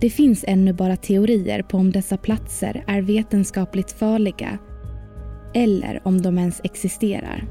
Det 0.00 0.10
finns 0.10 0.44
ännu 0.48 0.72
bara 0.72 0.96
teorier 0.96 1.62
på 1.62 1.76
om 1.76 1.92
dessa 1.92 2.16
platser 2.16 2.84
är 2.86 3.02
vetenskapligt 3.02 3.92
farliga 3.92 4.58
eller 5.54 6.02
om 6.04 6.20
de 6.20 6.38
ens 6.38 6.60
existerar. 6.64 7.44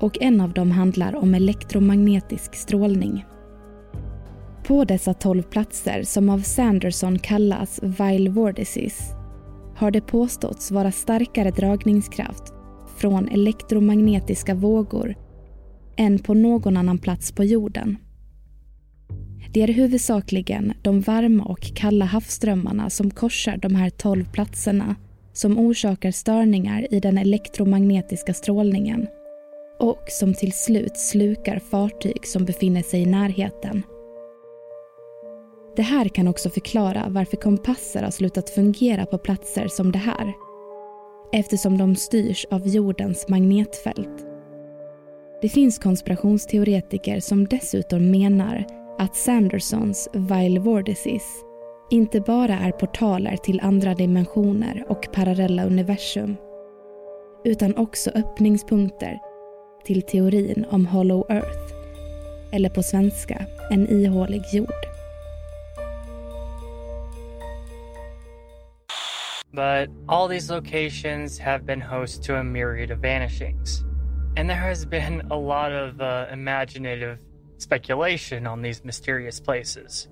Och 0.00 0.22
en 0.22 0.40
av 0.40 0.52
dem 0.52 0.70
handlar 0.70 1.16
om 1.16 1.34
elektromagnetisk 1.34 2.54
strålning. 2.54 3.24
På 4.66 4.84
dessa 4.84 5.14
tolv 5.14 5.42
platser, 5.42 6.02
som 6.02 6.28
av 6.28 6.38
Sanderson 6.38 7.18
kallas 7.18 7.80
Vile 7.82 8.30
Vortices, 8.30 9.12
har 9.76 9.90
det 9.90 10.00
påståtts 10.00 10.70
vara 10.70 10.92
starkare 10.92 11.50
dragningskraft 11.50 12.52
från 12.96 13.28
elektromagnetiska 13.28 14.54
vågor 14.54 15.14
än 15.96 16.18
på 16.18 16.34
någon 16.34 16.76
annan 16.76 16.98
plats 16.98 17.32
på 17.32 17.44
jorden. 17.44 17.96
Det 19.52 19.62
är 19.62 19.68
huvudsakligen 19.68 20.72
de 20.82 21.00
varma 21.00 21.44
och 21.44 21.60
kalla 21.60 22.04
havsströmmarna 22.04 22.90
som 22.90 23.10
korsar 23.10 23.56
de 23.56 23.74
här 23.74 23.90
tolv 23.90 24.32
platserna 24.32 24.96
som 25.32 25.58
orsakar 25.58 26.10
störningar 26.10 26.94
i 26.94 27.00
den 27.00 27.18
elektromagnetiska 27.18 28.34
strålningen 28.34 29.06
och 29.78 30.04
som 30.08 30.34
till 30.34 30.52
slut 30.52 30.96
slukar 30.96 31.58
fartyg 31.58 32.26
som 32.26 32.44
befinner 32.44 32.82
sig 32.82 33.02
i 33.02 33.06
närheten. 33.06 33.82
Det 35.76 35.82
här 35.82 36.08
kan 36.08 36.28
också 36.28 36.50
förklara 36.50 37.06
varför 37.08 37.36
kompasser 37.36 38.02
har 38.02 38.10
slutat 38.10 38.50
fungera 38.50 39.06
på 39.06 39.18
platser 39.18 39.68
som 39.68 39.92
det 39.92 39.98
här 39.98 40.32
eftersom 41.32 41.78
de 41.78 41.96
styrs 41.96 42.46
av 42.50 42.68
jordens 42.68 43.28
magnetfält. 43.28 44.23
Det 45.44 45.48
finns 45.48 45.78
konspirationsteoretiker 45.78 47.20
som 47.20 47.44
dessutom 47.44 48.10
menar 48.10 48.66
att 48.98 49.16
Sandersons 49.16 50.08
Vile 50.12 50.60
Vortices 50.60 51.44
inte 51.90 52.20
bara 52.20 52.58
är 52.58 52.72
portaler 52.72 53.36
till 53.36 53.60
andra 53.60 53.94
dimensioner 53.94 54.84
och 54.88 55.08
parallella 55.12 55.64
universum 55.64 56.36
utan 57.44 57.76
också 57.76 58.10
öppningspunkter 58.10 59.18
till 59.84 60.02
teorin 60.02 60.66
om 60.70 60.86
Hollow 60.86 61.26
Earth 61.28 61.74
eller 62.52 62.68
på 62.68 62.82
svenska 62.82 63.46
en 63.70 63.88
ihålig 63.88 64.42
jord. 64.52 64.84
But 69.50 69.88
all 70.08 70.28
these 70.28 70.54
locations 70.54 71.40
have 71.40 71.64
been 71.64 71.82
host 71.82 72.24
to 72.24 72.32
a 72.34 72.42
myriad 72.42 72.90
of 72.90 72.98
vanishings. 72.98 73.93
And 74.36 74.50
there 74.50 74.56
has 74.56 74.84
been 74.84 75.22
a 75.30 75.36
lot 75.36 75.72
of 75.72 76.00
uh, 76.00 76.26
imaginative 76.32 77.18
speculation 77.58 78.46
on 78.46 78.62
these 78.62 78.84
mysterious 78.84 79.40
places, 79.40 80.08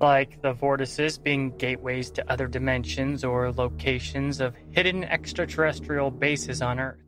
like 0.00 0.40
the 0.40 0.52
vortices 0.52 1.18
being 1.18 1.52
gateways 1.58 2.10
to 2.12 2.32
other 2.32 2.46
dimensions 2.46 3.24
or 3.24 3.52
locations 3.52 4.40
of 4.40 4.54
hidden 4.70 5.04
extraterrestrial 5.04 6.10
bases 6.10 6.62
on 6.62 6.78
Earth. 6.78 6.98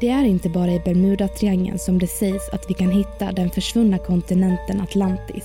Det 0.00 0.08
är 0.10 0.24
inte 0.24 0.48
bara 0.48 0.70
i 0.70 0.80
Bermudatriangeln 0.80 1.78
som 1.78 1.98
det 1.98 2.06
sägs 2.06 2.48
att 2.48 2.70
vi 2.70 2.74
kan 2.74 2.90
hitta 2.90 3.32
den 3.32 3.50
försvunna 3.50 3.98
kontinenten 3.98 4.80
Atlantis. 4.80 5.44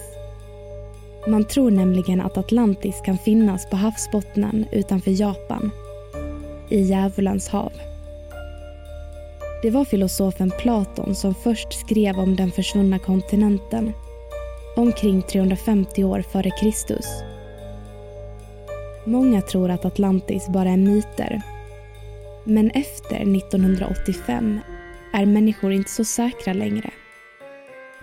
Man 1.28 1.46
tror 1.46 1.72
nämligen 1.72 2.22
att 2.22 2.38
Atlantis 2.38 3.02
kan 3.06 3.18
finnas 3.18 3.70
på 3.70 3.76
havsbottnen 3.76 4.66
utanför 4.72 5.12
Japan, 5.12 5.72
i 6.70 6.82
Djävulens 6.82 7.50
hav. 7.50 7.72
Det 9.62 9.70
var 9.70 9.86
filosofen 9.86 10.52
Platon 10.60 11.16
som 11.16 11.36
först 11.36 11.74
skrev 11.74 12.20
om 12.20 12.36
den 12.36 12.52
försvunna 12.52 13.00
kontinenten 13.00 13.94
omkring 14.76 15.22
350 15.22 16.04
år 16.04 16.22
före 16.22 16.52
Kristus. 16.52 17.06
Många 19.06 19.42
tror 19.42 19.72
att 19.72 19.86
Atlantis 19.86 20.48
bara 20.48 20.70
är 20.70 20.78
myter. 20.78 21.42
Men 22.44 22.72
efter 22.72 23.16
1985 23.16 24.60
är 25.14 25.26
människor 25.26 25.72
inte 25.72 25.92
så 25.92 26.04
säkra 26.04 26.54
längre. 26.54 26.90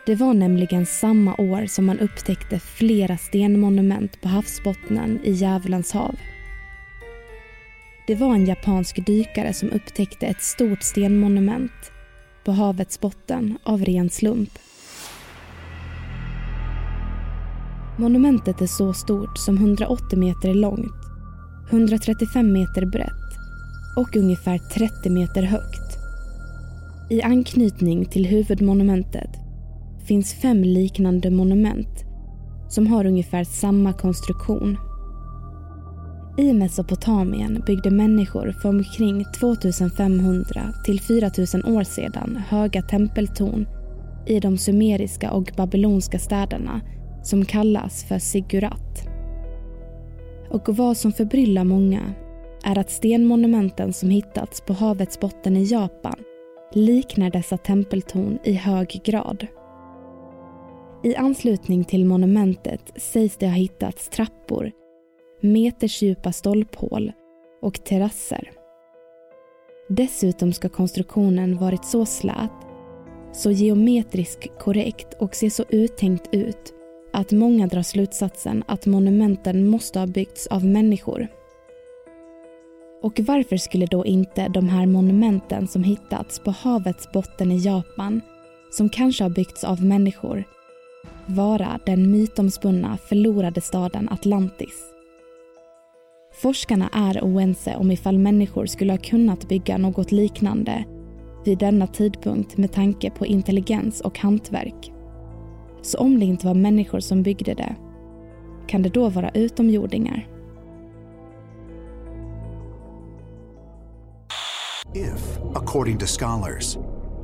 Det 0.07 0.15
var 0.15 0.35
nämligen 0.35 0.87
samma 0.87 1.35
år 1.35 1.67
som 1.67 1.85
man 1.85 1.99
upptäckte 1.99 2.59
flera 2.59 3.17
stenmonument 3.17 4.21
på 4.21 4.29
havsbottnen 4.29 5.21
i 5.25 5.33
Djävulens 5.33 5.93
hav. 5.93 6.15
Det 8.07 8.15
var 8.15 8.35
en 8.35 8.47
japansk 8.47 9.07
dykare 9.07 9.53
som 9.53 9.71
upptäckte 9.71 10.27
ett 10.27 10.43
stort 10.43 10.83
stenmonument 10.83 11.93
på 12.45 12.53
havets 12.53 13.01
botten 13.01 13.59
av 13.65 13.85
ren 13.85 14.11
slump. 14.11 14.51
Monumentet 17.99 18.61
är 18.61 18.67
så 18.67 18.93
stort 18.93 19.39
som 19.39 19.57
180 19.57 20.19
meter 20.19 20.55
långt, 20.55 20.93
135 21.71 22.53
meter 22.53 22.87
brett 22.87 23.11
och 23.97 24.17
ungefär 24.17 24.59
30 24.59 25.11
meter 25.11 25.43
högt. 25.43 25.99
I 27.11 27.23
anknytning 27.23 28.05
till 28.07 28.27
huvudmonumentet 28.27 29.31
finns 30.07 30.35
fem 30.35 30.63
liknande 30.63 31.31
monument 31.31 32.05
som 32.69 32.87
har 32.87 33.07
ungefär 33.07 33.45
samma 33.45 33.93
konstruktion. 33.93 34.79
I 36.37 36.53
Mesopotamien 36.53 37.63
byggde 37.67 37.91
människor 37.91 38.53
för 38.63 38.69
omkring 38.69 39.25
2500 39.25 40.73
till 40.85 41.01
4000 41.01 41.65
år 41.65 41.83
sedan 41.83 42.43
höga 42.49 42.83
tempeltorn 42.83 43.67
i 44.27 44.41
de 44.41 44.59
sumeriska 44.59 45.31
och 45.31 45.53
babylonska 45.57 46.19
städerna 46.19 46.81
som 47.23 47.45
kallas 47.45 48.05
för 48.05 48.19
Sigurat. 48.19 49.09
Och 50.51 50.77
vad 50.77 50.97
som 50.97 51.13
förbryllar 51.13 51.65
många 51.65 52.01
är 52.65 52.79
att 52.79 52.91
stenmonumenten 52.91 53.93
som 53.93 54.11
hittats 54.11 54.61
på 54.61 54.73
havets 54.73 55.21
botten 55.21 55.57
i 55.57 55.65
Japan 55.65 56.19
liknar 56.73 57.31
dessa 57.31 57.57
tempeltorn 57.57 58.39
i 58.45 58.53
hög 58.53 59.01
grad. 59.05 59.47
I 61.03 61.17
anslutning 61.17 61.85
till 61.85 62.05
monumentet 62.05 62.93
sägs 62.97 63.37
det 63.37 63.47
ha 63.47 63.55
hittats 63.55 64.09
trappor 64.09 64.73
metersdjupa 65.45 66.33
stolphål 66.33 67.13
och 67.63 67.85
terrasser. 67.85 68.51
Dessutom 69.89 70.53
ska 70.53 70.69
konstruktionen 70.69 71.57
varit 71.57 71.85
så 71.85 72.07
slät 72.07 72.51
så 73.33 73.51
geometriskt 73.51 74.59
korrekt 74.59 75.15
och 75.19 75.35
se 75.35 75.51
så 75.51 75.65
uttänkt 75.69 76.29
ut 76.33 76.75
att 77.13 77.33
många 77.33 77.67
drar 77.67 77.83
slutsatsen 77.83 78.65
att 78.67 78.87
monumenten 78.87 79.69
måste 79.69 79.99
ha 79.99 80.07
byggts 80.07 80.47
av 80.47 80.65
människor. 80.65 81.29
Och 83.03 83.21
varför 83.21 83.57
skulle 83.57 83.87
då 83.87 84.07
inte 84.07 84.49
de 84.49 84.69
här 84.69 84.87
monumenten 84.87 85.69
som 85.69 85.85
hittats 85.85 86.39
på 86.39 86.51
havets 86.51 87.13
botten 87.13 87.53
i 87.53 87.59
Japan, 87.59 88.21
som 88.71 88.89
kanske 88.89 89.25
har 89.25 89.31
byggts 89.31 89.65
av 89.65 89.85
människor, 89.85 90.45
vara 91.27 91.81
den 91.87 92.11
mytomspunna 92.11 92.99
förlorade 93.09 93.61
staden 93.61 94.09
Atlantis? 94.09 94.94
Forskarna 96.35 96.89
är 96.93 97.19
oense 97.23 97.77
om 97.77 97.91
ifall 97.91 98.19
människor 98.19 98.67
skulle 98.67 98.93
ha 98.93 98.99
kunnat 98.99 99.49
bygga 99.49 99.79
något 99.79 100.13
liknande 100.13 100.85
vid 101.45 101.59
denna 101.59 101.87
tidpunkt 101.87 102.57
med 102.57 102.73
tanke 102.73 103.11
på 103.11 103.27
intelligens 103.27 104.01
och 104.01 104.19
hantverk. 104.19 104.93
Så 105.83 105.99
om 105.99 106.21
det 106.21 106.27
inte 106.27 106.47
var 106.47 106.55
människor 106.55 107.01
som 107.01 107.23
byggde 107.23 107.55
det, 107.55 107.77
kan 108.67 108.83
det 108.83 108.89
då 108.89 109.09
vara 109.09 109.31
utomjordingar? 109.31 110.29
If, 114.95 115.39
according 115.55 115.99
to 115.99 116.07
scholars, 116.07 116.79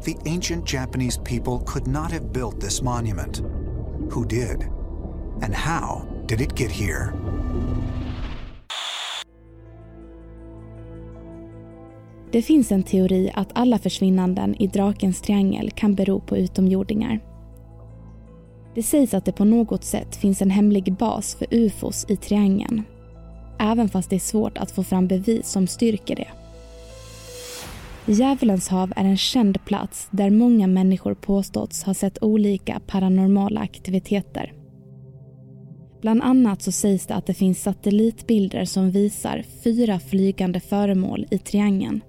the 0.04 0.30
ancient 0.34 0.72
Japanese 0.72 1.20
people 1.24 1.58
could 1.66 1.86
not 1.86 2.12
have 2.12 2.32
built 2.32 2.60
this 2.60 2.82
monument, 2.82 3.42
who 4.10 4.24
did? 4.24 4.64
And 5.42 5.54
how 5.54 6.02
did 6.26 6.40
it 6.40 6.60
get 6.60 6.70
here? 6.70 7.12
Det 12.32 12.42
finns 12.42 12.72
en 12.72 12.82
teori 12.82 13.30
att 13.34 13.50
alla 13.52 13.78
försvinnanden 13.78 14.62
i 14.62 14.66
Drakens 14.66 15.20
triangel 15.20 15.70
kan 15.70 15.94
bero 15.94 16.20
på 16.20 16.36
utomjordingar. 16.36 17.20
Det 18.74 18.82
sägs 18.82 19.14
att 19.14 19.24
det 19.24 19.32
på 19.32 19.44
något 19.44 19.84
sätt 19.84 20.16
finns 20.16 20.42
en 20.42 20.50
hemlig 20.50 20.92
bas 20.92 21.34
för 21.34 21.46
ufos 21.50 22.06
i 22.08 22.16
triangeln. 22.16 22.82
Även 23.58 23.88
fast 23.88 24.10
det 24.10 24.16
är 24.16 24.20
svårt 24.20 24.58
att 24.58 24.70
få 24.70 24.84
fram 24.84 25.06
bevis 25.06 25.48
som 25.48 25.66
styrker 25.66 26.16
det. 26.16 26.28
Djävulens 28.12 28.68
hav 28.68 28.92
är 28.96 29.04
en 29.04 29.16
känd 29.16 29.64
plats 29.64 30.08
där 30.10 30.30
många 30.30 30.66
människor 30.66 31.14
påståtts 31.14 31.82
ha 31.82 31.94
sett 31.94 32.22
olika 32.22 32.80
paranormala 32.86 33.60
aktiviteter. 33.60 34.52
Bland 36.00 36.22
annat 36.22 36.62
så 36.62 36.72
sägs 36.72 37.06
det 37.06 37.14
att 37.14 37.26
det 37.26 37.34
finns 37.34 37.62
satellitbilder 37.62 38.64
som 38.64 38.90
visar 38.90 39.44
fyra 39.64 40.00
flygande 40.00 40.60
föremål 40.60 41.26
i 41.30 41.38
triangeln. 41.38 42.00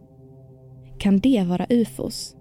Kan 1.01 1.19
det 1.19 1.43
vara 1.47 1.65
ufos? 1.69 2.35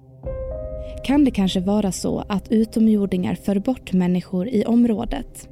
Kan 1.05 1.25
det 1.25 1.31
kanske 1.31 1.61
vara 1.61 1.93
så 1.93 2.25
att 2.29 2.53
utomjordingar 2.53 3.35
för 3.35 3.59
bort 3.59 3.93
människor 3.93 4.49
i 4.49 4.65
området? 4.65 5.49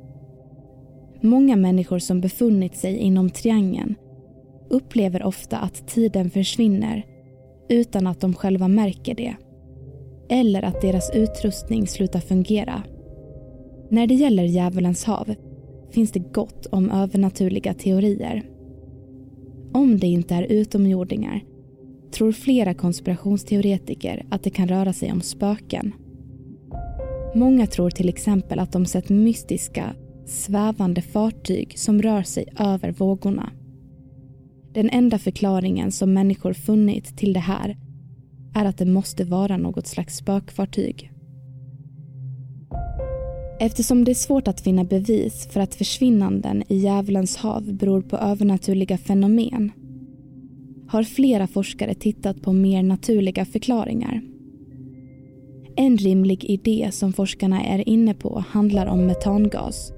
Många 1.21 1.57
människor 1.57 1.99
som 1.99 2.21
befunnit 2.21 2.77
sig 2.77 2.97
inom 2.97 3.31
triangeln 3.31 3.95
upplever 4.71 5.23
ofta 5.23 5.59
att 5.59 5.89
tiden 5.89 6.31
försvinner 6.31 7.07
utan 7.69 8.07
att 8.07 8.21
de 8.21 8.35
själva 8.35 8.69
märker 8.69 9.15
det. 9.15 9.37
Eller 10.29 10.63
att 10.63 10.81
deras 10.81 11.11
utrustning 11.15 11.87
slutar 11.87 12.21
fungera. 12.21 12.83
När 13.89 14.07
det 14.07 14.15
gäller 14.15 14.45
Djävulens 14.45 15.05
hav 15.05 15.35
finns 15.91 16.13
det 16.13 16.33
gott 16.33 16.67
om 16.67 16.91
övernaturliga 16.91 17.75
teorier. 17.75 18.43
Om 19.73 19.99
det 19.99 20.07
inte 20.07 20.35
är 20.35 20.43
utomjordingar 20.43 21.43
tror 22.13 22.33
flera 22.33 22.75
konspirationsteoretiker 22.75 24.27
att 24.31 24.43
det 24.43 24.51
kan 24.51 24.69
röra 24.69 24.93
sig 24.93 25.13
om 25.13 25.21
spöken. 25.21 25.93
Många 27.35 27.67
tror 27.67 27.91
till 27.91 28.09
exempel 28.09 28.59
att 28.59 28.73
de 28.73 28.87
sett 28.87 29.09
mystiska, 29.09 29.95
svävande 30.27 31.03
fartyg 31.03 31.79
som 31.79 32.03
rör 32.03 32.23
sig 32.23 32.49
över 32.59 32.93
vågorna. 32.93 33.51
Den 34.73 34.91
enda 34.91 35.19
förklaringen 35.19 35.93
som 35.93 36.13
människor 36.13 36.53
funnit 36.53 37.19
till 37.19 37.33
det 37.33 37.41
här 37.41 37.77
är 38.55 38.65
att 38.65 38.79
det 38.79 38.87
måste 38.87 39.25
vara 39.25 39.57
något 39.57 39.87
slags 39.87 40.17
spökfartyg. 40.17 41.13
Eftersom 43.61 44.05
det 44.05 44.13
är 44.13 44.15
svårt 44.15 44.49
att 44.49 44.61
finna 44.61 44.85
bevis 44.85 45.49
för 45.53 45.61
att 45.61 45.75
försvinnanden 45.75 46.63
i 46.69 46.77
Djävulens 46.77 47.37
hav 47.37 47.73
beror 47.75 48.03
på 48.03 48.17
övernaturliga 48.17 48.99
fenomen 48.99 49.73
har 50.89 51.03
flera 51.03 51.47
forskare 51.47 51.95
tittat 51.95 52.43
på 52.43 52.53
mer 52.53 52.83
naturliga 52.83 53.45
förklaringar. 53.45 54.23
En 55.77 55.97
rimlig 55.97 56.45
idé 56.45 56.89
som 56.93 57.13
forskarna 57.13 57.65
är 57.65 57.89
inne 57.89 58.15
på 58.15 58.45
handlar 58.49 58.87
om 58.87 59.07
metangas 59.07 59.93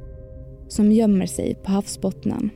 som 0.68 0.92
gömmer 0.92 1.26
sig 1.26 1.54
på 1.54 1.70
havsbottnen. 1.70 2.50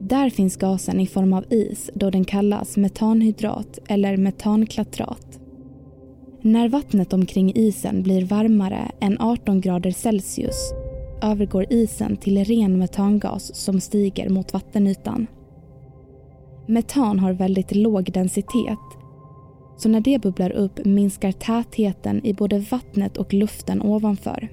Där 0.00 0.30
finns 0.30 0.56
gasen 0.56 1.00
i 1.00 1.06
form 1.06 1.32
av 1.32 1.44
is 1.52 1.90
då 1.94 2.10
den 2.10 2.24
kallas 2.24 2.76
metanhydrat 2.76 3.78
eller 3.88 4.16
metanklatrat. 4.16 5.40
När 6.42 6.68
vattnet 6.68 7.12
omkring 7.12 7.52
isen 7.54 8.02
blir 8.02 8.24
varmare 8.24 8.90
än 9.00 9.20
18 9.20 9.60
grader 9.60 9.90
Celsius 9.90 10.72
övergår 11.22 11.72
isen 11.72 12.16
till 12.16 12.44
ren 12.44 12.78
metangas 12.78 13.54
som 13.54 13.80
stiger 13.80 14.28
mot 14.28 14.52
vattenytan. 14.52 15.26
Metan 16.66 17.18
har 17.18 17.32
väldigt 17.32 17.74
låg 17.74 18.12
densitet. 18.12 18.78
Så 19.76 19.88
när 19.88 20.00
det 20.00 20.22
bubblar 20.22 20.50
upp 20.50 20.84
minskar 20.84 21.32
tätheten 21.32 22.26
i 22.26 22.34
både 22.34 22.58
vattnet 22.58 23.16
och 23.16 23.34
luften 23.34 23.82
ovanför. 23.82 24.48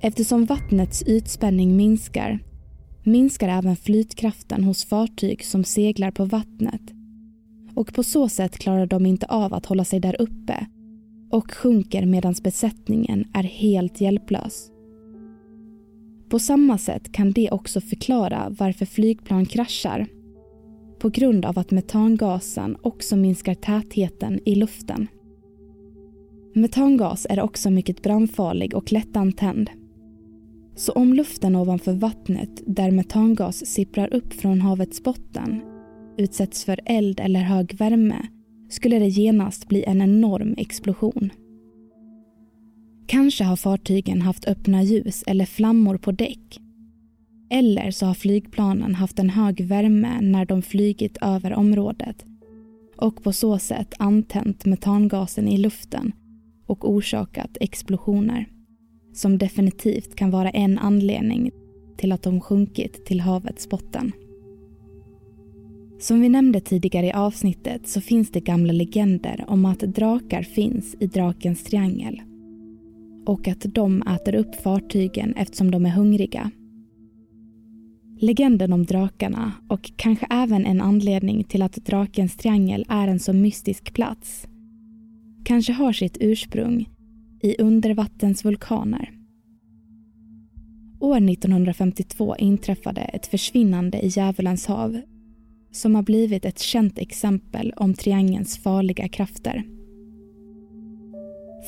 Eftersom 0.00 0.44
vattnets 0.44 1.02
ytspänning 1.02 1.76
minskar 1.76 2.38
minskar 3.04 3.48
även 3.48 3.76
flytkraften 3.76 4.64
hos 4.64 4.84
fartyg 4.84 5.44
som 5.44 5.64
seglar 5.64 6.10
på 6.10 6.24
vattnet. 6.24 6.82
Och 7.74 7.94
på 7.94 8.02
så 8.02 8.28
sätt 8.28 8.58
klarar 8.58 8.86
de 8.86 9.06
inte 9.06 9.26
av 9.26 9.54
att 9.54 9.66
hålla 9.66 9.84
sig 9.84 10.00
där 10.00 10.22
uppe 10.22 10.66
och 11.30 11.52
sjunker 11.52 12.06
medan 12.06 12.34
besättningen 12.42 13.24
är 13.34 13.42
helt 13.42 14.00
hjälplös. 14.00 14.70
På 16.30 16.38
samma 16.38 16.78
sätt 16.78 17.12
kan 17.12 17.32
det 17.32 17.50
också 17.50 17.80
förklara 17.80 18.54
varför 18.58 18.86
flygplan 18.86 19.46
kraschar 19.46 20.06
på 21.00 21.08
grund 21.08 21.44
av 21.44 21.58
att 21.58 21.70
metangasen 21.70 22.76
också 22.82 23.16
minskar 23.16 23.54
tätheten 23.54 24.40
i 24.44 24.54
luften. 24.54 25.06
Metangas 26.54 27.26
är 27.30 27.40
också 27.40 27.70
mycket 27.70 28.02
brandfarlig 28.02 28.74
och 28.74 28.92
lättantänd. 28.92 29.70
Så 30.76 30.92
om 30.92 31.14
luften 31.14 31.56
ovanför 31.56 31.92
vattnet 31.92 32.62
där 32.66 32.90
metangas 32.90 33.66
sipprar 33.66 34.14
upp 34.14 34.32
från 34.32 34.60
havets 34.60 35.02
botten 35.02 35.60
utsätts 36.18 36.64
för 36.64 36.80
eld 36.84 37.20
eller 37.20 37.40
hög 37.40 37.74
värme 37.74 38.26
skulle 38.68 38.98
det 38.98 39.08
genast 39.08 39.68
bli 39.68 39.84
en 39.84 40.02
enorm 40.02 40.54
explosion. 40.58 41.30
Kanske 43.06 43.44
har 43.44 43.56
fartygen 43.56 44.22
haft 44.22 44.48
öppna 44.48 44.82
ljus 44.82 45.24
eller 45.26 45.44
flammor 45.44 45.98
på 45.98 46.12
däck 46.12 46.60
eller 47.50 47.90
så 47.90 48.06
har 48.06 48.14
flygplanen 48.14 48.94
haft 48.94 49.18
en 49.18 49.30
hög 49.30 49.64
värme 49.64 50.20
när 50.20 50.44
de 50.44 50.62
flygit 50.62 51.18
över 51.20 51.54
området 51.54 52.24
och 52.96 53.22
på 53.22 53.32
så 53.32 53.58
sätt 53.58 53.94
antänt 53.98 54.64
metangasen 54.64 55.48
i 55.48 55.58
luften 55.58 56.12
och 56.66 56.90
orsakat 56.90 57.56
explosioner. 57.60 58.46
Som 59.12 59.38
definitivt 59.38 60.16
kan 60.16 60.30
vara 60.30 60.50
en 60.50 60.78
anledning 60.78 61.50
till 61.96 62.12
att 62.12 62.22
de 62.22 62.40
sjunkit 62.40 63.06
till 63.06 63.20
havets 63.20 63.68
botten. 63.68 64.12
Som 65.98 66.20
vi 66.20 66.28
nämnde 66.28 66.60
tidigare 66.60 67.06
i 67.06 67.12
avsnittet 67.12 67.88
så 67.88 68.00
finns 68.00 68.30
det 68.30 68.40
gamla 68.40 68.72
legender 68.72 69.44
om 69.48 69.64
att 69.64 69.80
drakar 69.80 70.42
finns 70.42 70.96
i 71.00 71.06
drakens 71.06 71.64
triangel. 71.64 72.22
Och 73.26 73.48
att 73.48 73.60
de 73.74 74.02
äter 74.02 74.34
upp 74.34 74.54
fartygen 74.54 75.34
eftersom 75.34 75.70
de 75.70 75.86
är 75.86 75.90
hungriga 75.90 76.50
Legenden 78.22 78.72
om 78.72 78.84
drakarna 78.84 79.52
och 79.68 79.90
kanske 79.96 80.26
även 80.30 80.66
en 80.66 80.80
anledning 80.80 81.44
till 81.44 81.62
att 81.62 81.72
Drakens 81.72 82.36
triangel 82.36 82.84
är 82.88 83.08
en 83.08 83.20
så 83.20 83.32
mystisk 83.32 83.94
plats 83.94 84.48
kanske 85.44 85.72
har 85.72 85.92
sitt 85.92 86.16
ursprung 86.20 86.88
i 87.42 87.56
undervattensvulkaner. 87.58 89.12
År 91.00 91.16
1952 91.16 92.36
inträffade 92.36 93.00
ett 93.00 93.26
försvinnande 93.26 93.98
i 94.00 94.08
Djävulens 94.08 94.66
hav 94.66 95.00
som 95.72 95.94
har 95.94 96.02
blivit 96.02 96.44
ett 96.44 96.58
känt 96.58 96.98
exempel 96.98 97.72
om 97.76 97.94
triangelns 97.94 98.58
farliga 98.58 99.08
krafter. 99.08 99.64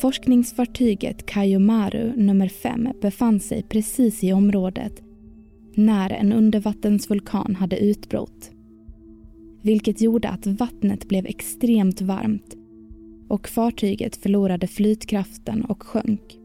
Forskningsfartyget 0.00 1.26
Kayomaru 1.26 2.12
nummer 2.16 2.48
5 2.48 2.88
befann 3.02 3.40
sig 3.40 3.62
precis 3.62 4.24
i 4.24 4.32
området 4.32 5.02
när 5.74 6.11
en 6.11 6.32
undervattensvulkan 6.32 7.54
hade 7.54 7.78
utbrott. 7.78 8.50
Vilket 9.62 10.00
gjorde 10.00 10.28
att 10.28 10.46
vattnet 10.46 11.08
blev 11.08 11.26
extremt 11.26 12.00
varmt 12.00 12.56
och 13.28 13.48
fartyget 13.48 14.16
förlorade 14.16 14.66
flytkraften 14.66 15.64
och 15.64 15.82
sjönk. 15.82 16.38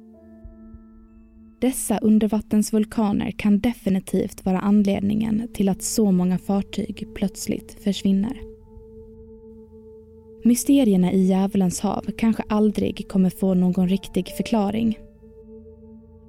Dessa 1.62 1.98
undervattensvulkaner 1.98 3.32
kan 3.32 3.60
definitivt 3.60 4.46
vara 4.46 4.60
anledningen 4.60 5.48
till 5.54 5.70
att 5.70 5.82
så 5.82 6.12
många 6.12 6.38
fartyg 6.38 7.08
plötsligt 7.16 7.84
försvinner. 7.84 8.42
Mysterierna 10.44 11.12
i 11.12 11.26
Djävulens 11.26 11.80
hav 11.80 12.06
kanske 12.18 12.44
aldrig 12.50 13.08
kommer 13.08 13.30
få 13.30 13.54
någon 13.54 13.90
riktig 13.90 14.28
förklaring. 14.38 14.98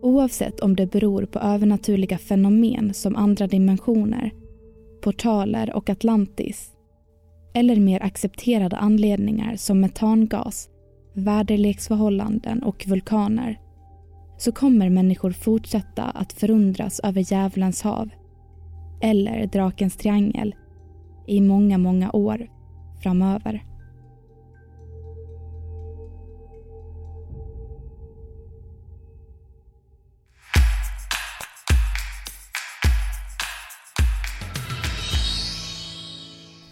Oavsett 0.02 0.60
om 0.60 0.76
det 0.76 0.86
beror 0.86 1.26
på 1.26 1.38
övernaturliga 1.38 2.18
fenomen 2.18 2.94
som 2.94 3.16
andra 3.16 3.46
dimensioner, 3.46 4.30
portaler 5.02 5.74
och 5.74 5.90
Atlantis 5.90 6.70
eller 7.54 7.76
mer 7.76 8.02
accepterade 8.02 8.76
anledningar 8.76 9.56
som 9.56 9.80
metangas, 9.80 10.68
väderleksförhållanden 11.14 12.62
och 12.62 12.84
vulkaner 12.86 13.58
så 14.38 14.52
kommer 14.52 14.90
människor 14.90 15.30
fortsätta 15.30 16.04
att 16.04 16.32
förundras 16.32 17.00
över 17.00 17.32
Djävulens 17.32 17.82
hav 17.82 18.08
eller 19.00 19.46
Drakens 19.46 19.96
triangel 19.96 20.54
i 21.26 21.40
många, 21.40 21.78
många 21.78 22.10
år 22.12 22.48
framöver. 23.02 23.67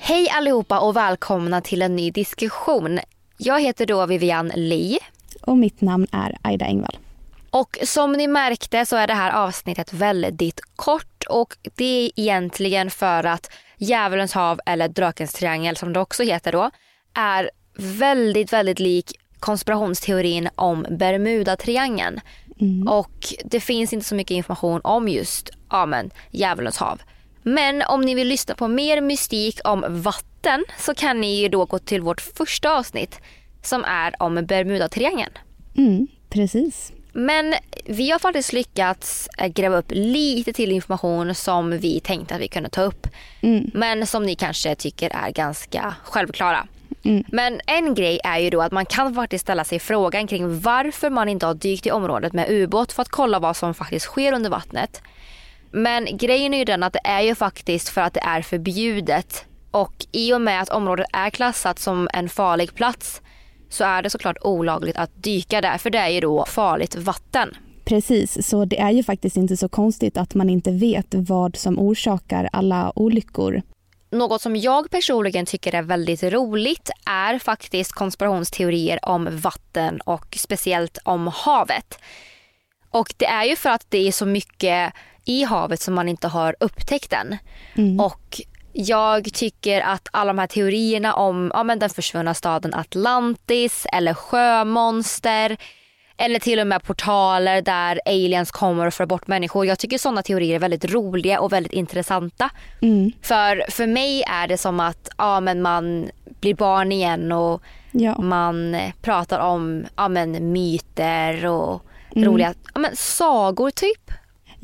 Hej 0.08 0.28
allihopa 0.30 0.78
och 0.78 0.96
välkomna 0.96 1.60
till 1.60 1.82
en 1.82 1.96
ny 1.96 2.10
diskussion. 2.10 2.98
Jag 3.36 3.60
heter 3.60 3.86
då 3.86 4.06
Vivian 4.06 4.52
Lee. 4.54 4.98
Och 5.42 5.58
mitt 5.58 5.80
namn 5.80 6.06
är 6.12 6.36
Aida 6.42 6.64
Engvall. 6.64 6.98
Och 7.50 7.78
som 7.82 8.12
ni 8.12 8.26
märkte 8.26 8.86
så 8.86 8.96
är 8.96 9.06
det 9.06 9.14
här 9.14 9.30
avsnittet 9.30 9.92
väldigt 9.92 10.60
kort 10.76 11.24
och 11.28 11.56
det 11.74 11.84
är 12.06 12.10
egentligen 12.16 12.90
för 12.90 13.24
att 13.24 13.50
Djävulens 13.78 14.32
hav 14.32 14.60
eller 14.66 14.88
Drakens 14.88 15.32
triangel 15.32 15.76
som 15.76 15.92
det 15.92 16.00
också 16.00 16.22
heter 16.22 16.52
då 16.52 16.70
är 17.14 17.50
väldigt, 17.76 18.52
väldigt 18.52 18.80
lik 18.80 19.12
konspirationsteorin 19.40 20.48
om 20.54 20.86
Bermuda-triangeln. 20.90 22.20
Mm. 22.60 22.88
Och 22.88 23.34
det 23.44 23.60
finns 23.60 23.92
inte 23.92 24.06
så 24.06 24.14
mycket 24.14 24.34
information 24.34 24.80
om 24.84 25.08
just 25.08 25.50
ja, 25.70 25.86
men, 25.86 26.10
Djävulens 26.30 26.78
hav. 26.78 27.00
Men 27.48 27.82
om 27.82 28.00
ni 28.00 28.14
vill 28.14 28.28
lyssna 28.28 28.54
på 28.54 28.68
mer 28.68 29.00
mystik 29.00 29.60
om 29.64 29.84
vatten 29.88 30.64
så 30.78 30.94
kan 30.94 31.20
ni 31.20 31.48
då 31.48 31.64
gå 31.64 31.78
till 31.78 32.00
vårt 32.00 32.20
första 32.20 32.78
avsnitt 32.78 33.20
som 33.62 33.84
är 33.84 34.22
om 34.22 34.38
Bermuda-triangeln. 34.38 35.30
Mm, 35.76 36.06
precis. 36.28 36.92
Men 37.12 37.54
vi 37.84 38.10
har 38.10 38.18
faktiskt 38.18 38.52
lyckats 38.52 39.28
eh, 39.38 39.46
gräva 39.46 39.76
upp 39.76 39.86
lite 39.88 40.52
till 40.52 40.72
information 40.72 41.34
som 41.34 41.78
vi 41.78 42.00
tänkte 42.00 42.34
att 42.34 42.40
vi 42.40 42.48
kunde 42.48 42.68
ta 42.68 42.82
upp. 42.82 43.06
Mm. 43.40 43.70
Men 43.74 44.06
som 44.06 44.22
ni 44.22 44.34
kanske 44.34 44.74
tycker 44.74 45.10
är 45.14 45.30
ganska 45.30 45.94
självklara. 46.04 46.66
Mm. 47.02 47.24
Men 47.28 47.60
en 47.66 47.94
grej 47.94 48.20
är 48.24 48.38
ju 48.38 48.50
då 48.50 48.62
att 48.62 48.72
man 48.72 48.86
kan 48.86 49.14
faktiskt 49.14 49.42
ställa 49.42 49.64
sig 49.64 49.78
frågan 49.78 50.26
kring 50.26 50.60
varför 50.60 51.10
man 51.10 51.28
inte 51.28 51.46
har 51.46 51.54
dykt 51.54 51.86
i 51.86 51.90
området 51.90 52.32
med 52.32 52.50
ubåt 52.50 52.92
för 52.92 53.02
att 53.02 53.08
kolla 53.08 53.38
vad 53.38 53.56
som 53.56 53.74
faktiskt 53.74 54.06
sker 54.06 54.32
under 54.32 54.50
vattnet. 54.50 55.02
Men 55.70 56.16
grejen 56.16 56.54
är 56.54 56.58
ju 56.58 56.64
den 56.64 56.82
att 56.82 56.92
det 56.92 57.00
är 57.04 57.20
ju 57.20 57.34
faktiskt 57.34 57.88
för 57.88 58.00
att 58.00 58.14
det 58.14 58.20
är 58.20 58.42
förbjudet. 58.42 59.44
Och 59.70 60.06
i 60.12 60.32
och 60.32 60.40
med 60.40 60.62
att 60.62 60.68
området 60.68 61.06
är 61.12 61.30
klassat 61.30 61.78
som 61.78 62.08
en 62.12 62.28
farlig 62.28 62.74
plats 62.74 63.22
så 63.68 63.84
är 63.84 64.02
det 64.02 64.10
såklart 64.10 64.36
olagligt 64.42 64.96
att 64.96 65.22
dyka 65.22 65.60
där 65.60 65.78
för 65.78 65.90
det 65.90 65.98
är 65.98 66.08
ju 66.08 66.20
då 66.20 66.44
farligt 66.44 66.96
vatten. 66.96 67.56
Precis, 67.84 68.48
så 68.48 68.64
det 68.64 68.80
är 68.80 68.90
ju 68.90 69.02
faktiskt 69.02 69.36
inte 69.36 69.56
så 69.56 69.68
konstigt 69.68 70.16
att 70.16 70.34
man 70.34 70.50
inte 70.50 70.70
vet 70.70 71.06
vad 71.10 71.56
som 71.56 71.78
orsakar 71.78 72.48
alla 72.52 72.92
olyckor. 72.94 73.62
Något 74.10 74.42
som 74.42 74.56
jag 74.56 74.90
personligen 74.90 75.46
tycker 75.46 75.74
är 75.74 75.82
väldigt 75.82 76.22
roligt 76.22 76.90
är 77.06 77.38
faktiskt 77.38 77.92
konspirationsteorier 77.92 78.98
om 79.02 79.28
vatten 79.30 80.00
och 80.00 80.36
speciellt 80.38 80.98
om 81.04 81.26
havet. 81.26 81.98
Och 82.90 83.14
det 83.16 83.26
är 83.26 83.44
ju 83.44 83.56
för 83.56 83.70
att 83.70 83.86
det 83.88 84.08
är 84.08 84.12
så 84.12 84.26
mycket 84.26 84.92
i 85.26 85.44
havet 85.44 85.80
som 85.80 85.94
man 85.94 86.08
inte 86.08 86.28
har 86.28 86.56
upptäckt 86.60 87.12
än. 87.12 87.36
Mm. 87.74 88.00
Och 88.00 88.40
jag 88.72 89.32
tycker 89.32 89.80
att 89.80 90.08
alla 90.10 90.32
de 90.32 90.38
här 90.38 90.46
teorierna 90.46 91.14
om 91.14 91.50
ja, 91.54 91.64
men 91.64 91.78
den 91.78 91.90
försvunna 91.90 92.34
staden 92.34 92.74
Atlantis 92.74 93.86
eller 93.92 94.14
sjömonster 94.14 95.56
eller 96.16 96.38
till 96.38 96.60
och 96.60 96.66
med 96.66 96.82
portaler 96.82 97.62
där 97.62 98.00
aliens 98.06 98.50
kommer 98.50 98.86
och 98.86 98.94
för 98.94 99.06
bort 99.06 99.26
människor. 99.26 99.66
Jag 99.66 99.78
tycker 99.78 99.98
sådana 99.98 100.22
teorier 100.22 100.54
är 100.54 100.58
väldigt 100.58 100.92
roliga 100.92 101.40
och 101.40 101.52
väldigt 101.52 101.72
intressanta. 101.72 102.50
Mm. 102.82 103.12
För, 103.22 103.70
för 103.70 103.86
mig 103.86 104.22
är 104.22 104.48
det 104.48 104.58
som 104.58 104.80
att 104.80 105.08
ja, 105.18 105.40
men 105.40 105.62
man 105.62 106.10
blir 106.40 106.54
barn 106.54 106.92
igen 106.92 107.32
och 107.32 107.62
ja. 107.90 108.18
man 108.18 108.76
pratar 109.02 109.38
om 109.38 109.84
ja, 109.96 110.08
men 110.08 110.52
myter 110.52 111.46
och 111.46 111.82
mm. 112.16 112.28
roliga 112.28 112.54
ja, 112.74 112.80
men 112.80 112.96
sagor 112.96 113.70
typ. 113.70 114.10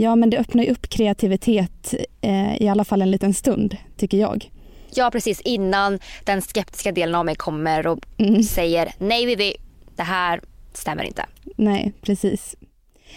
Ja, 0.03 0.17
men 0.17 0.31
det 0.31 0.38
öppnar 0.38 0.65
ju 0.65 0.71
upp 0.71 0.88
kreativitet 0.88 1.95
eh, 2.21 2.62
i 2.62 2.69
alla 2.69 2.85
fall 2.85 3.03
en 3.03 3.11
liten 3.11 3.35
stund, 3.35 3.77
tycker 3.97 4.19
jag. 4.19 4.51
Ja, 4.95 5.11
precis. 5.12 5.41
Innan 5.41 5.99
den 6.25 6.43
skeptiska 6.43 6.93
delen 6.93 7.15
av 7.15 7.25
mig 7.25 7.35
kommer 7.35 7.87
och 7.87 7.99
mm. 8.19 8.43
säger 8.43 8.93
nej 8.99 9.27
Vivi, 9.27 9.55
det 9.97 10.03
här 10.03 10.41
stämmer 10.73 11.05
inte. 11.05 11.27
Nej, 11.57 11.93
precis. 12.03 12.57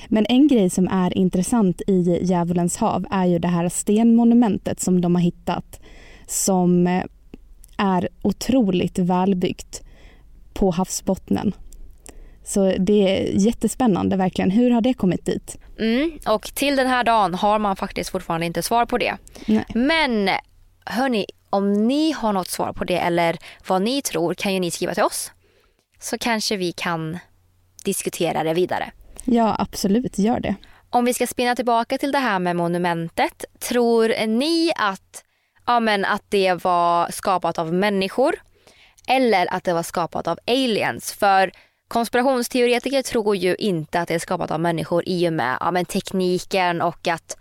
Men 0.07 0.25
en 0.29 0.47
grej 0.47 0.69
som 0.69 0.87
är 0.87 1.17
intressant 1.17 1.81
i 1.87 2.19
Djävulens 2.21 2.77
hav 2.77 3.05
är 3.11 3.25
ju 3.25 3.39
det 3.39 3.47
här 3.47 3.69
stenmonumentet 3.69 4.79
som 4.79 5.01
de 5.01 5.15
har 5.15 5.21
hittat 5.21 5.79
som 6.27 6.87
eh, 6.87 7.03
är 7.77 8.09
otroligt 8.21 8.99
välbyggt 8.99 9.81
på 10.53 10.71
havsbottnen. 10.71 11.53
Så 12.45 12.73
det 12.79 13.17
är 13.17 13.31
jättespännande 13.33 14.17
verkligen. 14.17 14.51
Hur 14.51 14.71
har 14.71 14.81
det 14.81 14.93
kommit 14.93 15.25
dit? 15.25 15.57
Mm, 15.79 16.19
och 16.27 16.43
till 16.43 16.75
den 16.75 16.87
här 16.87 17.03
dagen 17.03 17.33
har 17.33 17.59
man 17.59 17.75
faktiskt 17.75 18.09
fortfarande 18.09 18.45
inte 18.45 18.63
svar 18.63 18.85
på 18.85 18.97
det. 18.97 19.17
Nej. 19.45 19.65
Men 19.73 20.29
hörni, 20.85 21.25
om 21.49 21.87
ni 21.87 22.11
har 22.11 22.33
något 22.33 22.47
svar 22.47 22.73
på 22.73 22.83
det 22.83 22.97
eller 22.97 23.37
vad 23.67 23.81
ni 23.81 24.01
tror 24.01 24.33
kan 24.33 24.53
ju 24.53 24.59
ni 24.59 24.71
skriva 24.71 24.93
till 24.93 25.03
oss. 25.03 25.31
Så 25.99 26.17
kanske 26.17 26.57
vi 26.57 26.71
kan 26.71 27.17
diskutera 27.85 28.43
det 28.43 28.53
vidare. 28.53 28.91
Ja, 29.25 29.55
absolut. 29.59 30.19
Gör 30.19 30.39
det. 30.39 30.55
Om 30.89 31.05
vi 31.05 31.13
ska 31.13 31.27
spinna 31.27 31.55
tillbaka 31.55 31.97
till 31.97 32.11
det 32.11 32.17
här 32.17 32.39
med 32.39 32.55
monumentet. 32.55 33.45
Tror 33.59 34.27
ni 34.27 34.71
att, 34.75 35.23
ja, 35.65 35.79
men 35.79 36.05
att 36.05 36.23
det 36.29 36.63
var 36.63 37.11
skapat 37.11 37.59
av 37.59 37.73
människor? 37.73 38.35
Eller 39.07 39.53
att 39.53 39.63
det 39.63 39.73
var 39.73 39.83
skapat 39.83 40.27
av 40.27 40.39
aliens? 40.47 41.13
För 41.13 41.51
Konspirationsteoretiker 41.87 43.01
tror 43.01 43.35
ju 43.35 43.55
inte 43.55 43.99
att 43.99 44.07
det 44.07 44.13
är 44.13 44.19
skapat 44.19 44.51
av 44.51 44.59
människor 44.59 45.03
i 45.05 45.29
och 45.29 45.33
med 45.33 45.57
ja, 45.59 45.71
men 45.71 45.85
tekniken 45.85 46.81
och 46.81 47.07
att, 47.07 47.37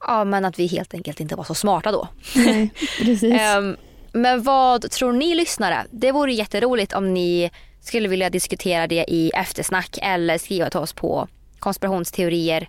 ja, 0.00 0.24
men 0.24 0.44
att 0.44 0.58
vi 0.58 0.66
helt 0.66 0.94
enkelt 0.94 1.20
inte 1.20 1.36
var 1.36 1.44
så 1.44 1.54
smarta 1.54 1.92
då. 1.92 2.08
Nej, 2.36 2.70
precis. 2.98 3.40
um, 3.58 3.76
men 4.12 4.42
vad 4.42 4.90
tror 4.90 5.12
ni 5.12 5.34
lyssnare? 5.34 5.86
Det 5.90 6.12
vore 6.12 6.32
jätteroligt 6.32 6.92
om 6.92 7.14
ni 7.14 7.50
skulle 7.80 8.08
vilja 8.08 8.30
diskutera 8.30 8.86
det 8.86 9.04
i 9.08 9.30
eftersnack 9.30 9.98
eller 10.02 10.38
skriva 10.38 10.70
till 10.70 10.80
oss 10.80 10.92
på 10.92 11.28
konspirationsteorier 11.58 12.68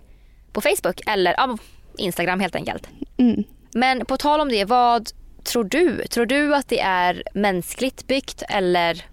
på 0.52 0.60
Facebook 0.60 1.00
eller 1.06 1.34
ja, 1.36 1.58
Instagram 1.98 2.40
helt 2.40 2.54
enkelt. 2.54 2.88
Mm. 3.16 3.44
Men 3.74 4.06
på 4.06 4.16
tal 4.16 4.40
om 4.40 4.48
det, 4.48 4.64
vad 4.64 5.10
tror 5.44 5.64
du? 5.64 6.06
Tror 6.06 6.26
du 6.26 6.54
att 6.54 6.68
det 6.68 6.80
är 6.80 7.22
mänskligt 7.34 8.06
byggt 8.06 8.42
eller 8.48 9.04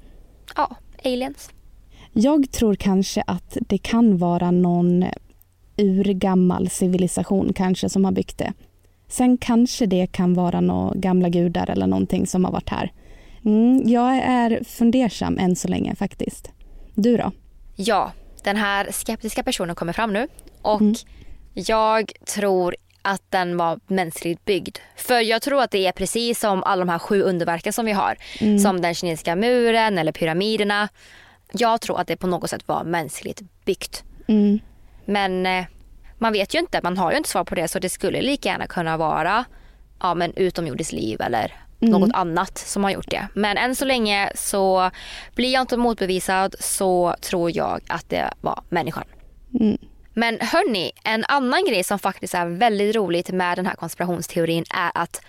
ja, 0.55 0.75
aliens? 1.05 1.49
Jag 2.13 2.51
tror 2.51 2.75
kanske 2.75 3.23
att 3.27 3.57
det 3.61 3.77
kan 3.77 4.17
vara 4.17 4.51
någon 4.51 5.05
urgammal 5.77 6.69
civilisation 6.69 7.53
kanske 7.53 7.89
som 7.89 8.05
har 8.05 8.11
byggt 8.11 8.37
det. 8.37 8.53
Sen 9.07 9.37
kanske 9.37 9.85
det 9.85 10.07
kan 10.07 10.33
vara 10.33 10.61
några 10.61 10.93
gamla 10.95 11.29
gudar 11.29 11.69
eller 11.69 11.87
någonting 11.87 12.27
som 12.27 12.45
har 12.45 12.51
varit 12.51 12.69
här. 12.69 12.91
Mm, 13.45 13.81
jag 13.85 14.17
är 14.17 14.63
fundersam 14.63 15.37
än 15.37 15.55
så 15.55 15.67
länge 15.67 15.95
faktiskt. 15.95 16.51
Du 16.95 17.17
då? 17.17 17.31
Ja, 17.75 18.11
den 18.43 18.57
här 18.57 18.91
skeptiska 18.91 19.43
personen 19.43 19.75
kommer 19.75 19.93
fram 19.93 20.13
nu 20.13 20.27
och 20.61 20.81
mm. 20.81 20.95
jag 21.53 22.11
tror 22.25 22.75
att 23.09 23.31
den 23.31 23.57
var 23.57 23.79
mänskligt 23.87 24.45
byggd. 24.45 24.77
För 24.95 25.19
jag 25.19 25.41
tror 25.41 25.61
att 25.61 25.71
det 25.71 25.87
är 25.87 25.91
precis 25.91 26.39
som 26.39 26.63
alla 26.63 26.79
de 26.85 26.89
här 26.89 26.99
sju 26.99 27.21
underverken 27.21 27.73
som 27.73 27.85
vi 27.85 27.91
har. 27.91 28.17
Mm. 28.39 28.59
Som 28.59 28.81
den 28.81 28.95
kinesiska 28.95 29.35
muren 29.35 29.97
eller 29.97 30.11
pyramiderna. 30.11 30.89
Jag 31.51 31.81
tror 31.81 31.99
att 31.99 32.07
det 32.07 32.17
på 32.17 32.27
något 32.27 32.49
sätt 32.49 32.67
var 32.67 32.83
mänskligt 32.83 33.41
byggt. 33.65 34.03
Mm. 34.27 34.59
Men 35.05 35.45
eh, 35.45 35.65
man 36.17 36.33
vet 36.33 36.55
ju 36.55 36.59
inte, 36.59 36.79
man 36.83 36.97
har 36.97 37.11
ju 37.11 37.17
inte 37.17 37.29
svar 37.29 37.43
på 37.43 37.55
det 37.55 37.67
så 37.67 37.79
det 37.79 37.89
skulle 37.89 38.21
lika 38.21 38.49
gärna 38.49 38.67
kunna 38.67 38.97
vara 38.97 39.45
ja, 39.99 40.13
men 40.13 40.33
utomjordiskt 40.35 40.93
liv 40.93 41.21
eller 41.21 41.53
mm. 41.81 41.91
något 41.91 42.11
annat 42.13 42.57
som 42.57 42.83
har 42.83 42.91
gjort 42.91 43.09
det. 43.09 43.27
Men 43.33 43.57
än 43.57 43.75
så 43.75 43.85
länge 43.85 44.31
så 44.35 44.91
blir 45.35 45.53
jag 45.53 45.61
inte 45.61 45.77
motbevisad 45.77 46.55
så 46.59 47.15
tror 47.21 47.57
jag 47.57 47.81
att 47.87 48.09
det 48.09 48.33
var 48.41 48.63
människan. 48.69 49.03
Mm. 49.59 49.77
Men 50.19 50.37
hörni, 50.41 50.91
en 51.03 51.25
annan 51.27 51.65
grej 51.65 51.83
som 51.83 51.99
faktiskt 51.99 52.33
är 52.33 52.45
väldigt 52.45 52.95
roligt 52.95 53.31
med 53.31 53.57
den 53.57 53.65
här 53.65 53.75
konspirationsteorin 53.75 54.65
är 54.69 54.91
att 54.93 55.21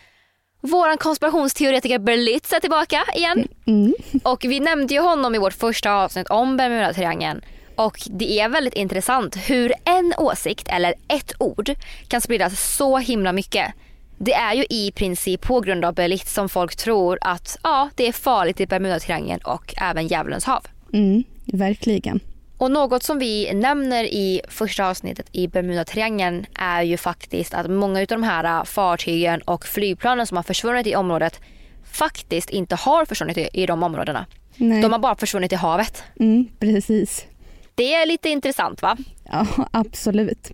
våran 0.61 0.99
konspirationsteoretiker 0.99 1.99
Berlitz 1.99 2.53
är 2.53 2.61
tillbaka 2.61 3.05
igen. 3.15 3.49
Mm. 3.67 3.95
Och 4.23 4.45
vi 4.45 4.61
nämnde 4.61 4.95
ju 4.95 5.01
honom 5.01 5.35
i 5.35 5.39
vårt 5.39 5.53
första 5.53 5.93
avsnitt 5.93 6.27
om 6.31 6.57
Bermudatriangeln. 6.57 7.41
Och 7.77 7.99
det 8.07 8.41
är 8.41 8.49
väldigt 8.49 8.75
intressant 8.75 9.37
hur 9.37 9.73
en 9.85 10.15
åsikt 10.19 10.69
eller 10.69 10.95
ett 11.09 11.33
ord 11.39 11.71
kan 12.09 12.21
spridas 12.21 12.77
så 12.77 12.99
himla 12.99 13.33
mycket. 13.33 13.73
Det 14.19 14.35
är 14.35 14.55
ju 14.55 14.65
i 14.71 14.93
princip 14.93 15.41
på 15.41 15.61
grund 15.61 15.85
av 15.85 15.95
Berlitz 15.95 16.35
som 16.35 16.49
folk 16.49 16.77
tror 16.77 17.19
att 17.21 17.59
ja, 17.63 17.89
det 17.95 18.09
är 18.09 18.13
farligt 18.13 18.61
i 18.61 18.67
Bermudatriangeln 18.67 19.41
och 19.45 19.75
även 19.77 20.07
Djävulens 20.07 20.45
hav. 20.45 20.67
Mm, 20.93 21.25
verkligen. 21.47 22.21
Och 22.61 22.71
något 22.71 23.03
som 23.03 23.19
vi 23.19 23.55
nämner 23.55 24.05
i 24.05 24.41
första 24.49 24.89
avsnittet 24.89 25.27
i 25.33 25.49
Bermudatriangeln 25.49 26.47
är 26.55 26.83
ju 26.83 26.97
faktiskt 26.97 27.55
att 27.55 27.71
många 27.71 28.01
av 28.01 28.07
de 28.07 28.23
här 28.23 28.65
fartygen 28.65 29.41
och 29.41 29.67
flygplanen 29.67 30.27
som 30.27 30.37
har 30.37 30.43
försvunnit 30.43 30.87
i 30.87 30.97
området 30.97 31.41
faktiskt 31.85 32.51
inte 32.51 32.75
har 32.75 33.05
försvunnit 33.05 33.39
i, 33.53 33.67
de 33.67 33.83
områdena. 33.83 34.27
Nej. 34.57 34.83
De 34.83 34.93
har 34.93 34.99
bara 34.99 35.17
försvunnit 35.17 35.53
i 35.53 35.55
havet. 35.55 36.03
Mm, 36.21 36.49
precis. 36.59 37.27
Det 37.75 37.95
är 37.95 38.07
lite 38.07 38.29
intressant 38.29 38.83
va? 38.83 38.97
Ja, 39.25 39.47
absolut. 39.71 40.51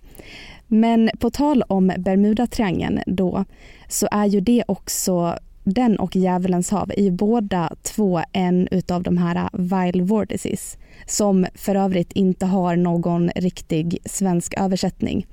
Men 0.66 1.11
på 1.19 1.31
tal 1.31 1.62
om 1.62 1.92
Bermudatriangeln 1.99 3.01
då 3.07 3.45
så 3.88 4.09
är 4.11 4.27
ju 4.27 4.40
det 4.40 4.64
också 4.69 5.38
den 5.68 5.98
och 5.98 6.16
Djävulens 6.16 6.70
hav 6.70 6.90
är 6.96 7.02
ju 7.02 7.11
båda 7.11 7.72
två 7.83 8.20
en 8.33 8.68
utav 8.70 9.02
de 9.02 9.18
här 9.18 9.48
vile 9.52 10.05
vortices 10.05 10.79
som 11.07 11.46
för 11.55 11.74
övrigt 11.74 12.12
inte 12.12 12.46
har 12.46 12.76
någon 12.76 13.31
riktig 13.37 13.98
svensk 14.05 14.55
översättning. 14.57 15.26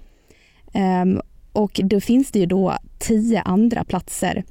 Um, 0.73 1.21
och 1.53 1.79
då 1.83 1.99
finns 1.99 2.31
det 2.31 2.39
ju 2.39 2.45
då 2.45 2.77
tio 2.99 3.41
andra 3.41 3.83
platser 3.83 4.43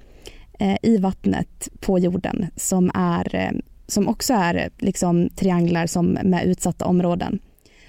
eh, 0.58 0.76
i 0.82 0.96
vattnet 0.96 1.68
på 1.80 1.98
jorden 1.98 2.46
som, 2.56 2.90
är, 2.94 3.34
eh, 3.34 3.50
som 3.86 4.08
också 4.08 4.34
är 4.34 4.54
eh, 4.54 4.68
liksom 4.78 5.28
trianglar 5.28 5.86
som 5.86 6.06
med 6.06 6.46
utsatta 6.46 6.84
områden. 6.84 7.38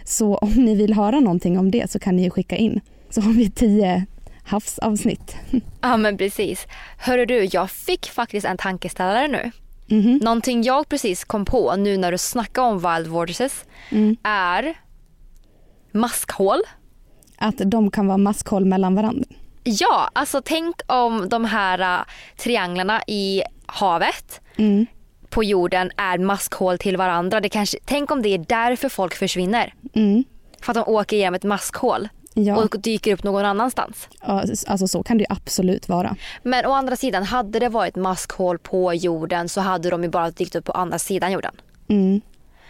Så 0.04 0.36
om 0.36 0.52
ni 0.52 0.76
vill 0.76 0.94
höra 0.94 1.20
någonting 1.20 1.60
om 1.60 1.72
det 1.72 1.92
så 1.92 2.00
kan 2.00 2.16
ni 2.16 2.24
ju 2.24 2.30
skicka 2.30 2.56
in. 2.56 2.80
Så 3.10 3.22
har 3.22 3.34
vi 3.34 3.52
tio 3.52 4.06
havsavsnitt. 4.46 5.36
Ja 5.82 5.98
men 5.98 6.18
precis. 6.18 6.68
Hörru 6.98 7.26
du, 7.26 7.48
jag 7.52 7.72
fick 7.72 8.10
faktiskt 8.10 8.46
en 8.46 8.58
tankeställare 8.58 9.28
nu. 9.28 9.52
Mm 9.90 10.04
-hmm. 10.04 10.24
Någonting 10.24 10.64
jag 10.64 10.90
precis 10.90 11.24
kom 11.24 11.46
på 11.46 11.76
nu 11.76 11.98
när 11.98 12.12
du 12.12 12.18
snackar 12.18 12.62
om 12.62 12.78
wild 12.78 13.08
vortices 13.08 13.66
mm. 13.90 14.18
är 14.24 14.74
maskhål. 15.92 16.60
Att 17.38 17.56
de 17.58 17.92
kan 17.92 18.08
vara 18.08 18.18
maskhål 18.18 18.66
mellan 18.66 18.96
varandra? 18.96 19.26
Ja, 19.64 20.10
alltså 20.14 20.42
tänk 20.46 20.76
om 20.88 21.30
de 21.30 21.46
här 21.46 22.00
uh, 22.00 22.06
trianglarna 22.38 23.04
i 23.08 23.44
havet 23.66 24.42
mm. 24.56 24.86
på 25.30 25.44
jorden 25.44 25.92
är 25.98 26.18
maskhål 26.18 26.78
till 26.78 26.98
varandra. 26.98 27.40
Det 27.40 27.50
kanske, 27.50 27.78
tänk 27.86 28.12
om 28.12 28.22
det 28.22 28.30
är 28.30 28.46
därför 28.48 28.90
folk 28.90 29.16
försvinner. 29.16 29.74
Mm. 29.94 30.24
För 30.62 30.72
att 30.72 30.86
de 30.86 30.94
åker 30.94 31.18
igenom 31.18 31.36
ett 31.36 31.44
maskhål 31.44 32.10
ja. 32.34 32.58
och 32.58 32.76
dyker 32.80 33.14
upp 33.14 33.24
någon 33.24 33.46
annanstans. 33.46 34.08
Ja, 34.22 34.44
alltså 34.68 34.88
så 34.88 35.04
kan 35.04 35.18
det 35.18 35.26
absolut 35.30 35.90
vara. 35.90 36.16
Men 36.44 36.66
å 36.66 36.72
andra 36.72 36.96
sidan, 36.96 37.24
hade 37.24 37.60
det 37.60 37.70
varit 37.70 37.96
maskhål 37.96 38.60
på 38.60 38.94
jorden 38.94 39.50
så 39.50 39.62
hade 39.62 39.90
de 39.90 40.04
ju 40.04 40.10
bara 40.10 40.32
dykt 40.32 40.56
upp 40.56 40.66
på 40.66 40.72
andra 40.72 41.00
sidan 41.00 41.32
jorden. 41.32 41.56
Mm. 41.88 42.22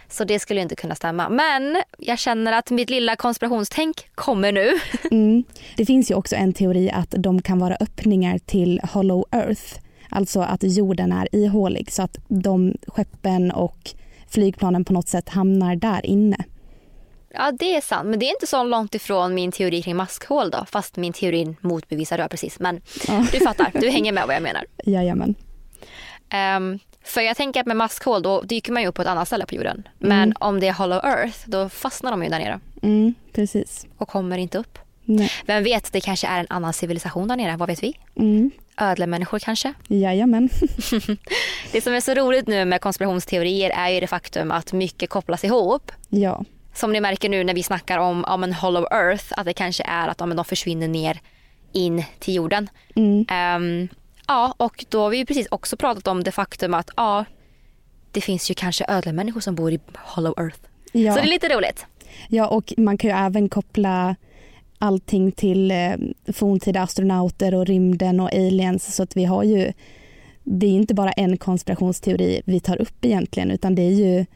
Så 0.08 0.24
det 0.24 0.38
skulle 0.38 0.60
inte 0.60 0.76
kunna 0.76 0.94
stämma. 0.94 1.28
Men 1.28 1.82
jag 1.98 2.18
känner 2.18 2.52
att 2.52 2.70
mitt 2.70 2.90
lilla 2.90 3.16
konspirationstänk 3.16 4.08
kommer 4.14 4.52
nu. 4.52 4.72
Mm. 5.10 5.44
Det 5.76 5.86
finns 5.86 6.10
ju 6.10 6.14
också 6.14 6.36
en 6.36 6.52
teori 6.52 6.90
att 6.90 7.14
de 7.18 7.42
kan 7.42 7.58
vara 7.58 7.76
öppningar 7.80 8.38
till 8.38 8.80
Hollow 8.92 9.24
Earth. 9.30 9.80
Alltså 10.08 10.40
att 10.40 10.62
jorden 10.62 11.12
är 11.12 11.34
ihålig 11.34 11.92
så 11.92 12.02
att 12.02 12.18
de 12.28 12.74
skeppen 12.86 13.50
och 13.50 13.90
flygplanen 14.28 14.84
på 14.84 14.92
något 14.92 15.08
sätt 15.08 15.28
hamnar 15.28 15.76
där 15.76 16.06
inne. 16.06 16.36
Ja, 17.34 17.52
det 17.52 17.76
är 17.76 17.80
sant. 17.80 18.08
Men 18.08 18.18
det 18.18 18.26
är 18.26 18.30
inte 18.30 18.46
så 18.46 18.64
långt 18.64 18.94
ifrån 18.94 19.34
min 19.34 19.52
teori 19.52 19.82
kring 19.82 19.96
maskhål 19.96 20.50
då. 20.50 20.64
Fast 20.70 20.96
min 20.96 21.12
teori 21.12 21.56
motbevisar 21.60 22.18
jag 22.18 22.30
precis. 22.30 22.60
Men 22.60 22.80
ja. 23.08 23.26
du 23.32 23.40
fattar, 23.40 23.70
du 23.80 23.90
hänger 23.90 24.12
med 24.12 24.26
vad 24.26 24.36
jag 24.36 24.42
menar. 24.42 24.64
Jajamän. 24.84 25.34
Um, 26.56 26.78
för 27.04 27.20
jag 27.20 27.36
tänker 27.36 27.60
att 27.60 27.66
med 27.66 27.76
maskhål 27.76 28.22
då 28.22 28.42
dyker 28.42 28.72
man 28.72 28.82
ju 28.82 28.88
upp 28.88 28.94
på 28.94 29.02
ett 29.02 29.08
annat 29.08 29.28
ställe 29.28 29.46
på 29.46 29.54
jorden. 29.54 29.88
Men 29.98 30.22
mm. 30.22 30.36
om 30.40 30.60
det 30.60 30.68
är 30.68 30.72
hollow 30.72 31.04
earth 31.04 31.38
då 31.46 31.68
fastnar 31.68 32.10
de 32.10 32.22
ju 32.22 32.28
där 32.28 32.38
nere. 32.38 32.60
Mm, 32.82 33.14
precis. 33.32 33.86
Och 33.98 34.08
kommer 34.08 34.38
inte 34.38 34.58
upp. 34.58 34.78
Nej. 35.04 35.30
Vem 35.46 35.64
vet, 35.64 35.92
det 35.92 36.00
kanske 36.00 36.26
är 36.26 36.40
en 36.40 36.46
annan 36.50 36.72
civilisation 36.72 37.28
där 37.28 37.36
nere. 37.36 37.56
Vad 37.56 37.68
vet 37.68 37.82
vi? 37.82 37.98
Mm. 38.16 38.50
Ödlemänniskor 38.76 39.38
kanske? 39.38 39.74
Jajamän. 39.88 40.48
det 41.72 41.80
som 41.80 41.94
är 41.94 42.00
så 42.00 42.14
roligt 42.14 42.46
nu 42.46 42.64
med 42.64 42.80
konspirationsteorier 42.80 43.70
är 43.70 43.88
ju 43.88 44.00
det 44.00 44.06
faktum 44.06 44.50
att 44.50 44.72
mycket 44.72 45.10
kopplas 45.10 45.44
ihop. 45.44 45.92
Ja 46.08 46.44
som 46.74 46.92
ni 46.92 47.00
märker 47.00 47.28
nu 47.28 47.44
när 47.44 47.54
vi 47.54 47.62
snackar 47.62 47.98
om, 47.98 48.24
om 48.24 48.44
en 48.44 48.52
hollow 48.52 48.86
earth, 48.90 49.24
att 49.36 49.46
det 49.46 49.52
kanske 49.52 49.84
är 49.84 50.08
att 50.08 50.20
om 50.20 50.36
de 50.36 50.44
försvinner 50.44 50.88
ner 50.88 51.20
in 51.72 52.04
till 52.18 52.34
jorden. 52.34 52.68
Mm. 52.96 53.26
Um, 53.56 53.88
ja, 54.26 54.54
och 54.56 54.84
då 54.88 55.00
har 55.00 55.10
vi 55.10 55.26
precis 55.26 55.46
också 55.50 55.76
pratat 55.76 56.06
om 56.06 56.24
det 56.24 56.32
faktum 56.32 56.74
att 56.74 56.90
ja, 56.96 57.24
det 58.10 58.20
finns 58.20 58.50
ju 58.50 58.54
kanske 58.54 58.84
ödlemänniskor 58.88 59.40
som 59.40 59.54
bor 59.54 59.72
i 59.72 59.80
hollow 59.94 60.34
earth. 60.38 60.58
Ja. 60.92 61.12
Så 61.12 61.20
det 61.20 61.26
är 61.26 61.30
lite 61.30 61.48
roligt. 61.48 61.86
Ja, 62.28 62.48
och 62.48 62.72
man 62.76 62.98
kan 62.98 63.10
ju 63.10 63.16
även 63.16 63.48
koppla 63.48 64.16
allting 64.78 65.32
till 65.32 65.70
eh, 65.70 65.92
forntida 66.32 66.82
astronauter 66.82 67.54
och 67.54 67.66
rymden 67.66 68.20
och 68.20 68.32
aliens 68.32 68.94
så 68.94 69.02
att 69.02 69.16
vi 69.16 69.24
har 69.24 69.42
ju 69.42 69.72
det 70.42 70.66
är 70.66 70.70
inte 70.70 70.94
bara 70.94 71.12
en 71.12 71.36
konspirationsteori 71.36 72.42
vi 72.44 72.60
tar 72.60 72.80
upp 72.82 73.04
egentligen 73.04 73.50
utan 73.50 73.74
det 73.74 73.82
är 73.82 73.90
ju 73.90 74.26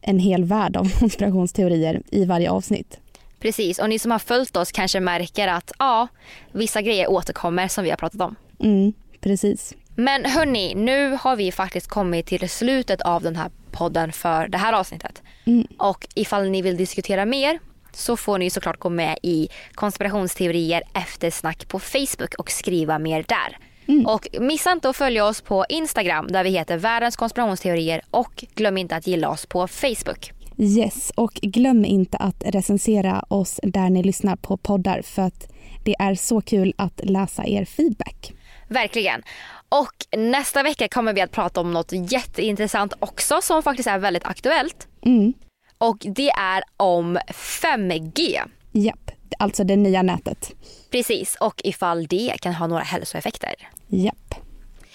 en 0.00 0.18
hel 0.18 0.44
värld 0.44 0.76
av 0.76 0.92
konspirationsteorier 0.98 2.02
i 2.10 2.24
varje 2.24 2.50
avsnitt. 2.50 2.98
Precis, 3.40 3.78
och 3.78 3.88
ni 3.88 3.98
som 3.98 4.10
har 4.10 4.18
följt 4.18 4.56
oss 4.56 4.72
kanske 4.72 5.00
märker 5.00 5.48
att 5.48 5.72
ja, 5.78 6.08
vissa 6.52 6.82
grejer 6.82 7.10
återkommer 7.10 7.68
som 7.68 7.84
vi 7.84 7.90
har 7.90 7.96
pratat 7.96 8.20
om. 8.20 8.36
Mm, 8.60 8.92
precis. 9.20 9.74
Men 9.94 10.24
hörni, 10.24 10.74
nu 10.74 11.18
har 11.20 11.36
vi 11.36 11.52
faktiskt 11.52 11.88
kommit 11.88 12.26
till 12.26 12.48
slutet 12.48 13.02
av 13.02 13.22
den 13.22 13.36
här 13.36 13.50
podden 13.70 14.12
för 14.12 14.48
det 14.48 14.58
här 14.58 14.72
avsnittet. 14.72 15.22
Mm. 15.44 15.66
Och 15.78 16.08
ifall 16.14 16.50
ni 16.50 16.62
vill 16.62 16.76
diskutera 16.76 17.24
mer 17.24 17.58
så 17.92 18.16
får 18.16 18.38
ni 18.38 18.50
såklart 18.50 18.78
gå 18.78 18.90
med 18.90 19.18
i 19.22 19.48
konspirationsteorier 19.74 20.82
eftersnack 20.94 21.68
på 21.68 21.78
Facebook 21.78 22.34
och 22.38 22.50
skriva 22.50 22.98
mer 22.98 23.24
där. 23.28 23.58
Mm. 23.88 24.06
Och 24.06 24.28
missa 24.40 24.72
inte 24.72 24.88
att 24.88 24.96
följa 24.96 25.26
oss 25.26 25.40
på 25.40 25.64
Instagram 25.68 26.26
där 26.26 26.44
vi 26.44 26.50
heter 26.50 26.76
världens 26.76 27.16
konspirationsteorier 27.16 28.00
och 28.10 28.44
glöm 28.54 28.78
inte 28.78 28.96
att 28.96 29.06
gilla 29.06 29.30
oss 29.30 29.46
på 29.46 29.68
Facebook. 29.68 30.32
Yes, 30.58 31.12
och 31.14 31.32
glöm 31.32 31.84
inte 31.84 32.16
att 32.16 32.42
recensera 32.46 33.24
oss 33.28 33.60
där 33.62 33.90
ni 33.90 34.02
lyssnar 34.02 34.36
på 34.36 34.56
poddar 34.56 35.02
för 35.02 35.22
att 35.22 35.52
det 35.84 35.94
är 35.98 36.14
så 36.14 36.40
kul 36.40 36.74
att 36.76 37.00
läsa 37.04 37.46
er 37.46 37.64
feedback. 37.64 38.32
Verkligen. 38.68 39.22
Och 39.68 40.18
nästa 40.18 40.62
vecka 40.62 40.88
kommer 40.88 41.12
vi 41.12 41.20
att 41.20 41.30
prata 41.30 41.60
om 41.60 41.72
något 41.72 41.92
jätteintressant 41.92 42.92
också 42.98 43.40
som 43.42 43.62
faktiskt 43.62 43.88
är 43.88 43.98
väldigt 43.98 44.26
aktuellt. 44.26 44.88
Mm. 45.02 45.32
Och 45.78 45.96
det 45.98 46.30
är 46.30 46.62
om 46.76 47.18
5G. 47.28 48.38
Japp, 48.72 49.10
alltså 49.38 49.64
det 49.64 49.76
nya 49.76 50.02
nätet. 50.02 50.52
Precis, 50.90 51.36
och 51.40 51.60
ifall 51.64 52.06
det 52.06 52.34
kan 52.40 52.54
ha 52.54 52.66
några 52.66 52.82
hälsoeffekter. 52.82 53.54
Japp. 53.88 54.34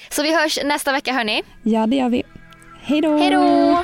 Så 0.10 0.24
vi 0.24 0.36
hörs 0.36 0.60
nästa 0.64 0.92
vecka 0.92 1.14
hörni. 1.14 1.44
Ja 1.64 1.88
det 1.88 1.96
gör 1.96 2.10
vi. 2.10 2.24
Hej 2.82 3.02
då! 3.02 3.18
Hej 3.18 3.32
då! 3.32 3.84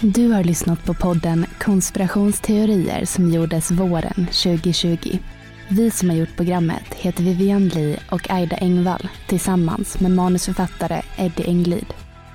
Du 0.00 0.28
har 0.32 0.44
lyssnat 0.44 0.84
på 0.84 0.94
podden 0.94 1.46
Konspirationsteorier 1.60 3.04
som 3.04 3.30
gjordes 3.30 3.70
våren 3.70 4.26
2020. 4.26 5.18
Vi 5.68 5.90
som 5.90 6.10
har 6.10 6.16
gjort 6.16 6.36
programmet 6.36 6.94
heter 6.94 7.22
Vivian 7.22 7.68
Lee 7.68 7.98
och 8.10 8.30
Aida 8.30 8.56
Engvall 8.56 9.08
tillsammans 9.28 10.00
med 10.00 10.10
manusförfattare 10.10 11.02
Eddie 11.16 11.48
Englid. 11.48 11.86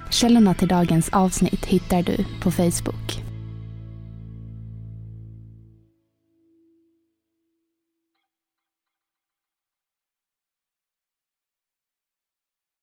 Källorna 0.09 0.53
till 0.53 0.67
dagens 0.67 1.09
avsnitt 1.09 1.65
hittar 1.65 2.01
du 2.01 2.25
på 2.41 2.51
Facebook. 2.51 3.26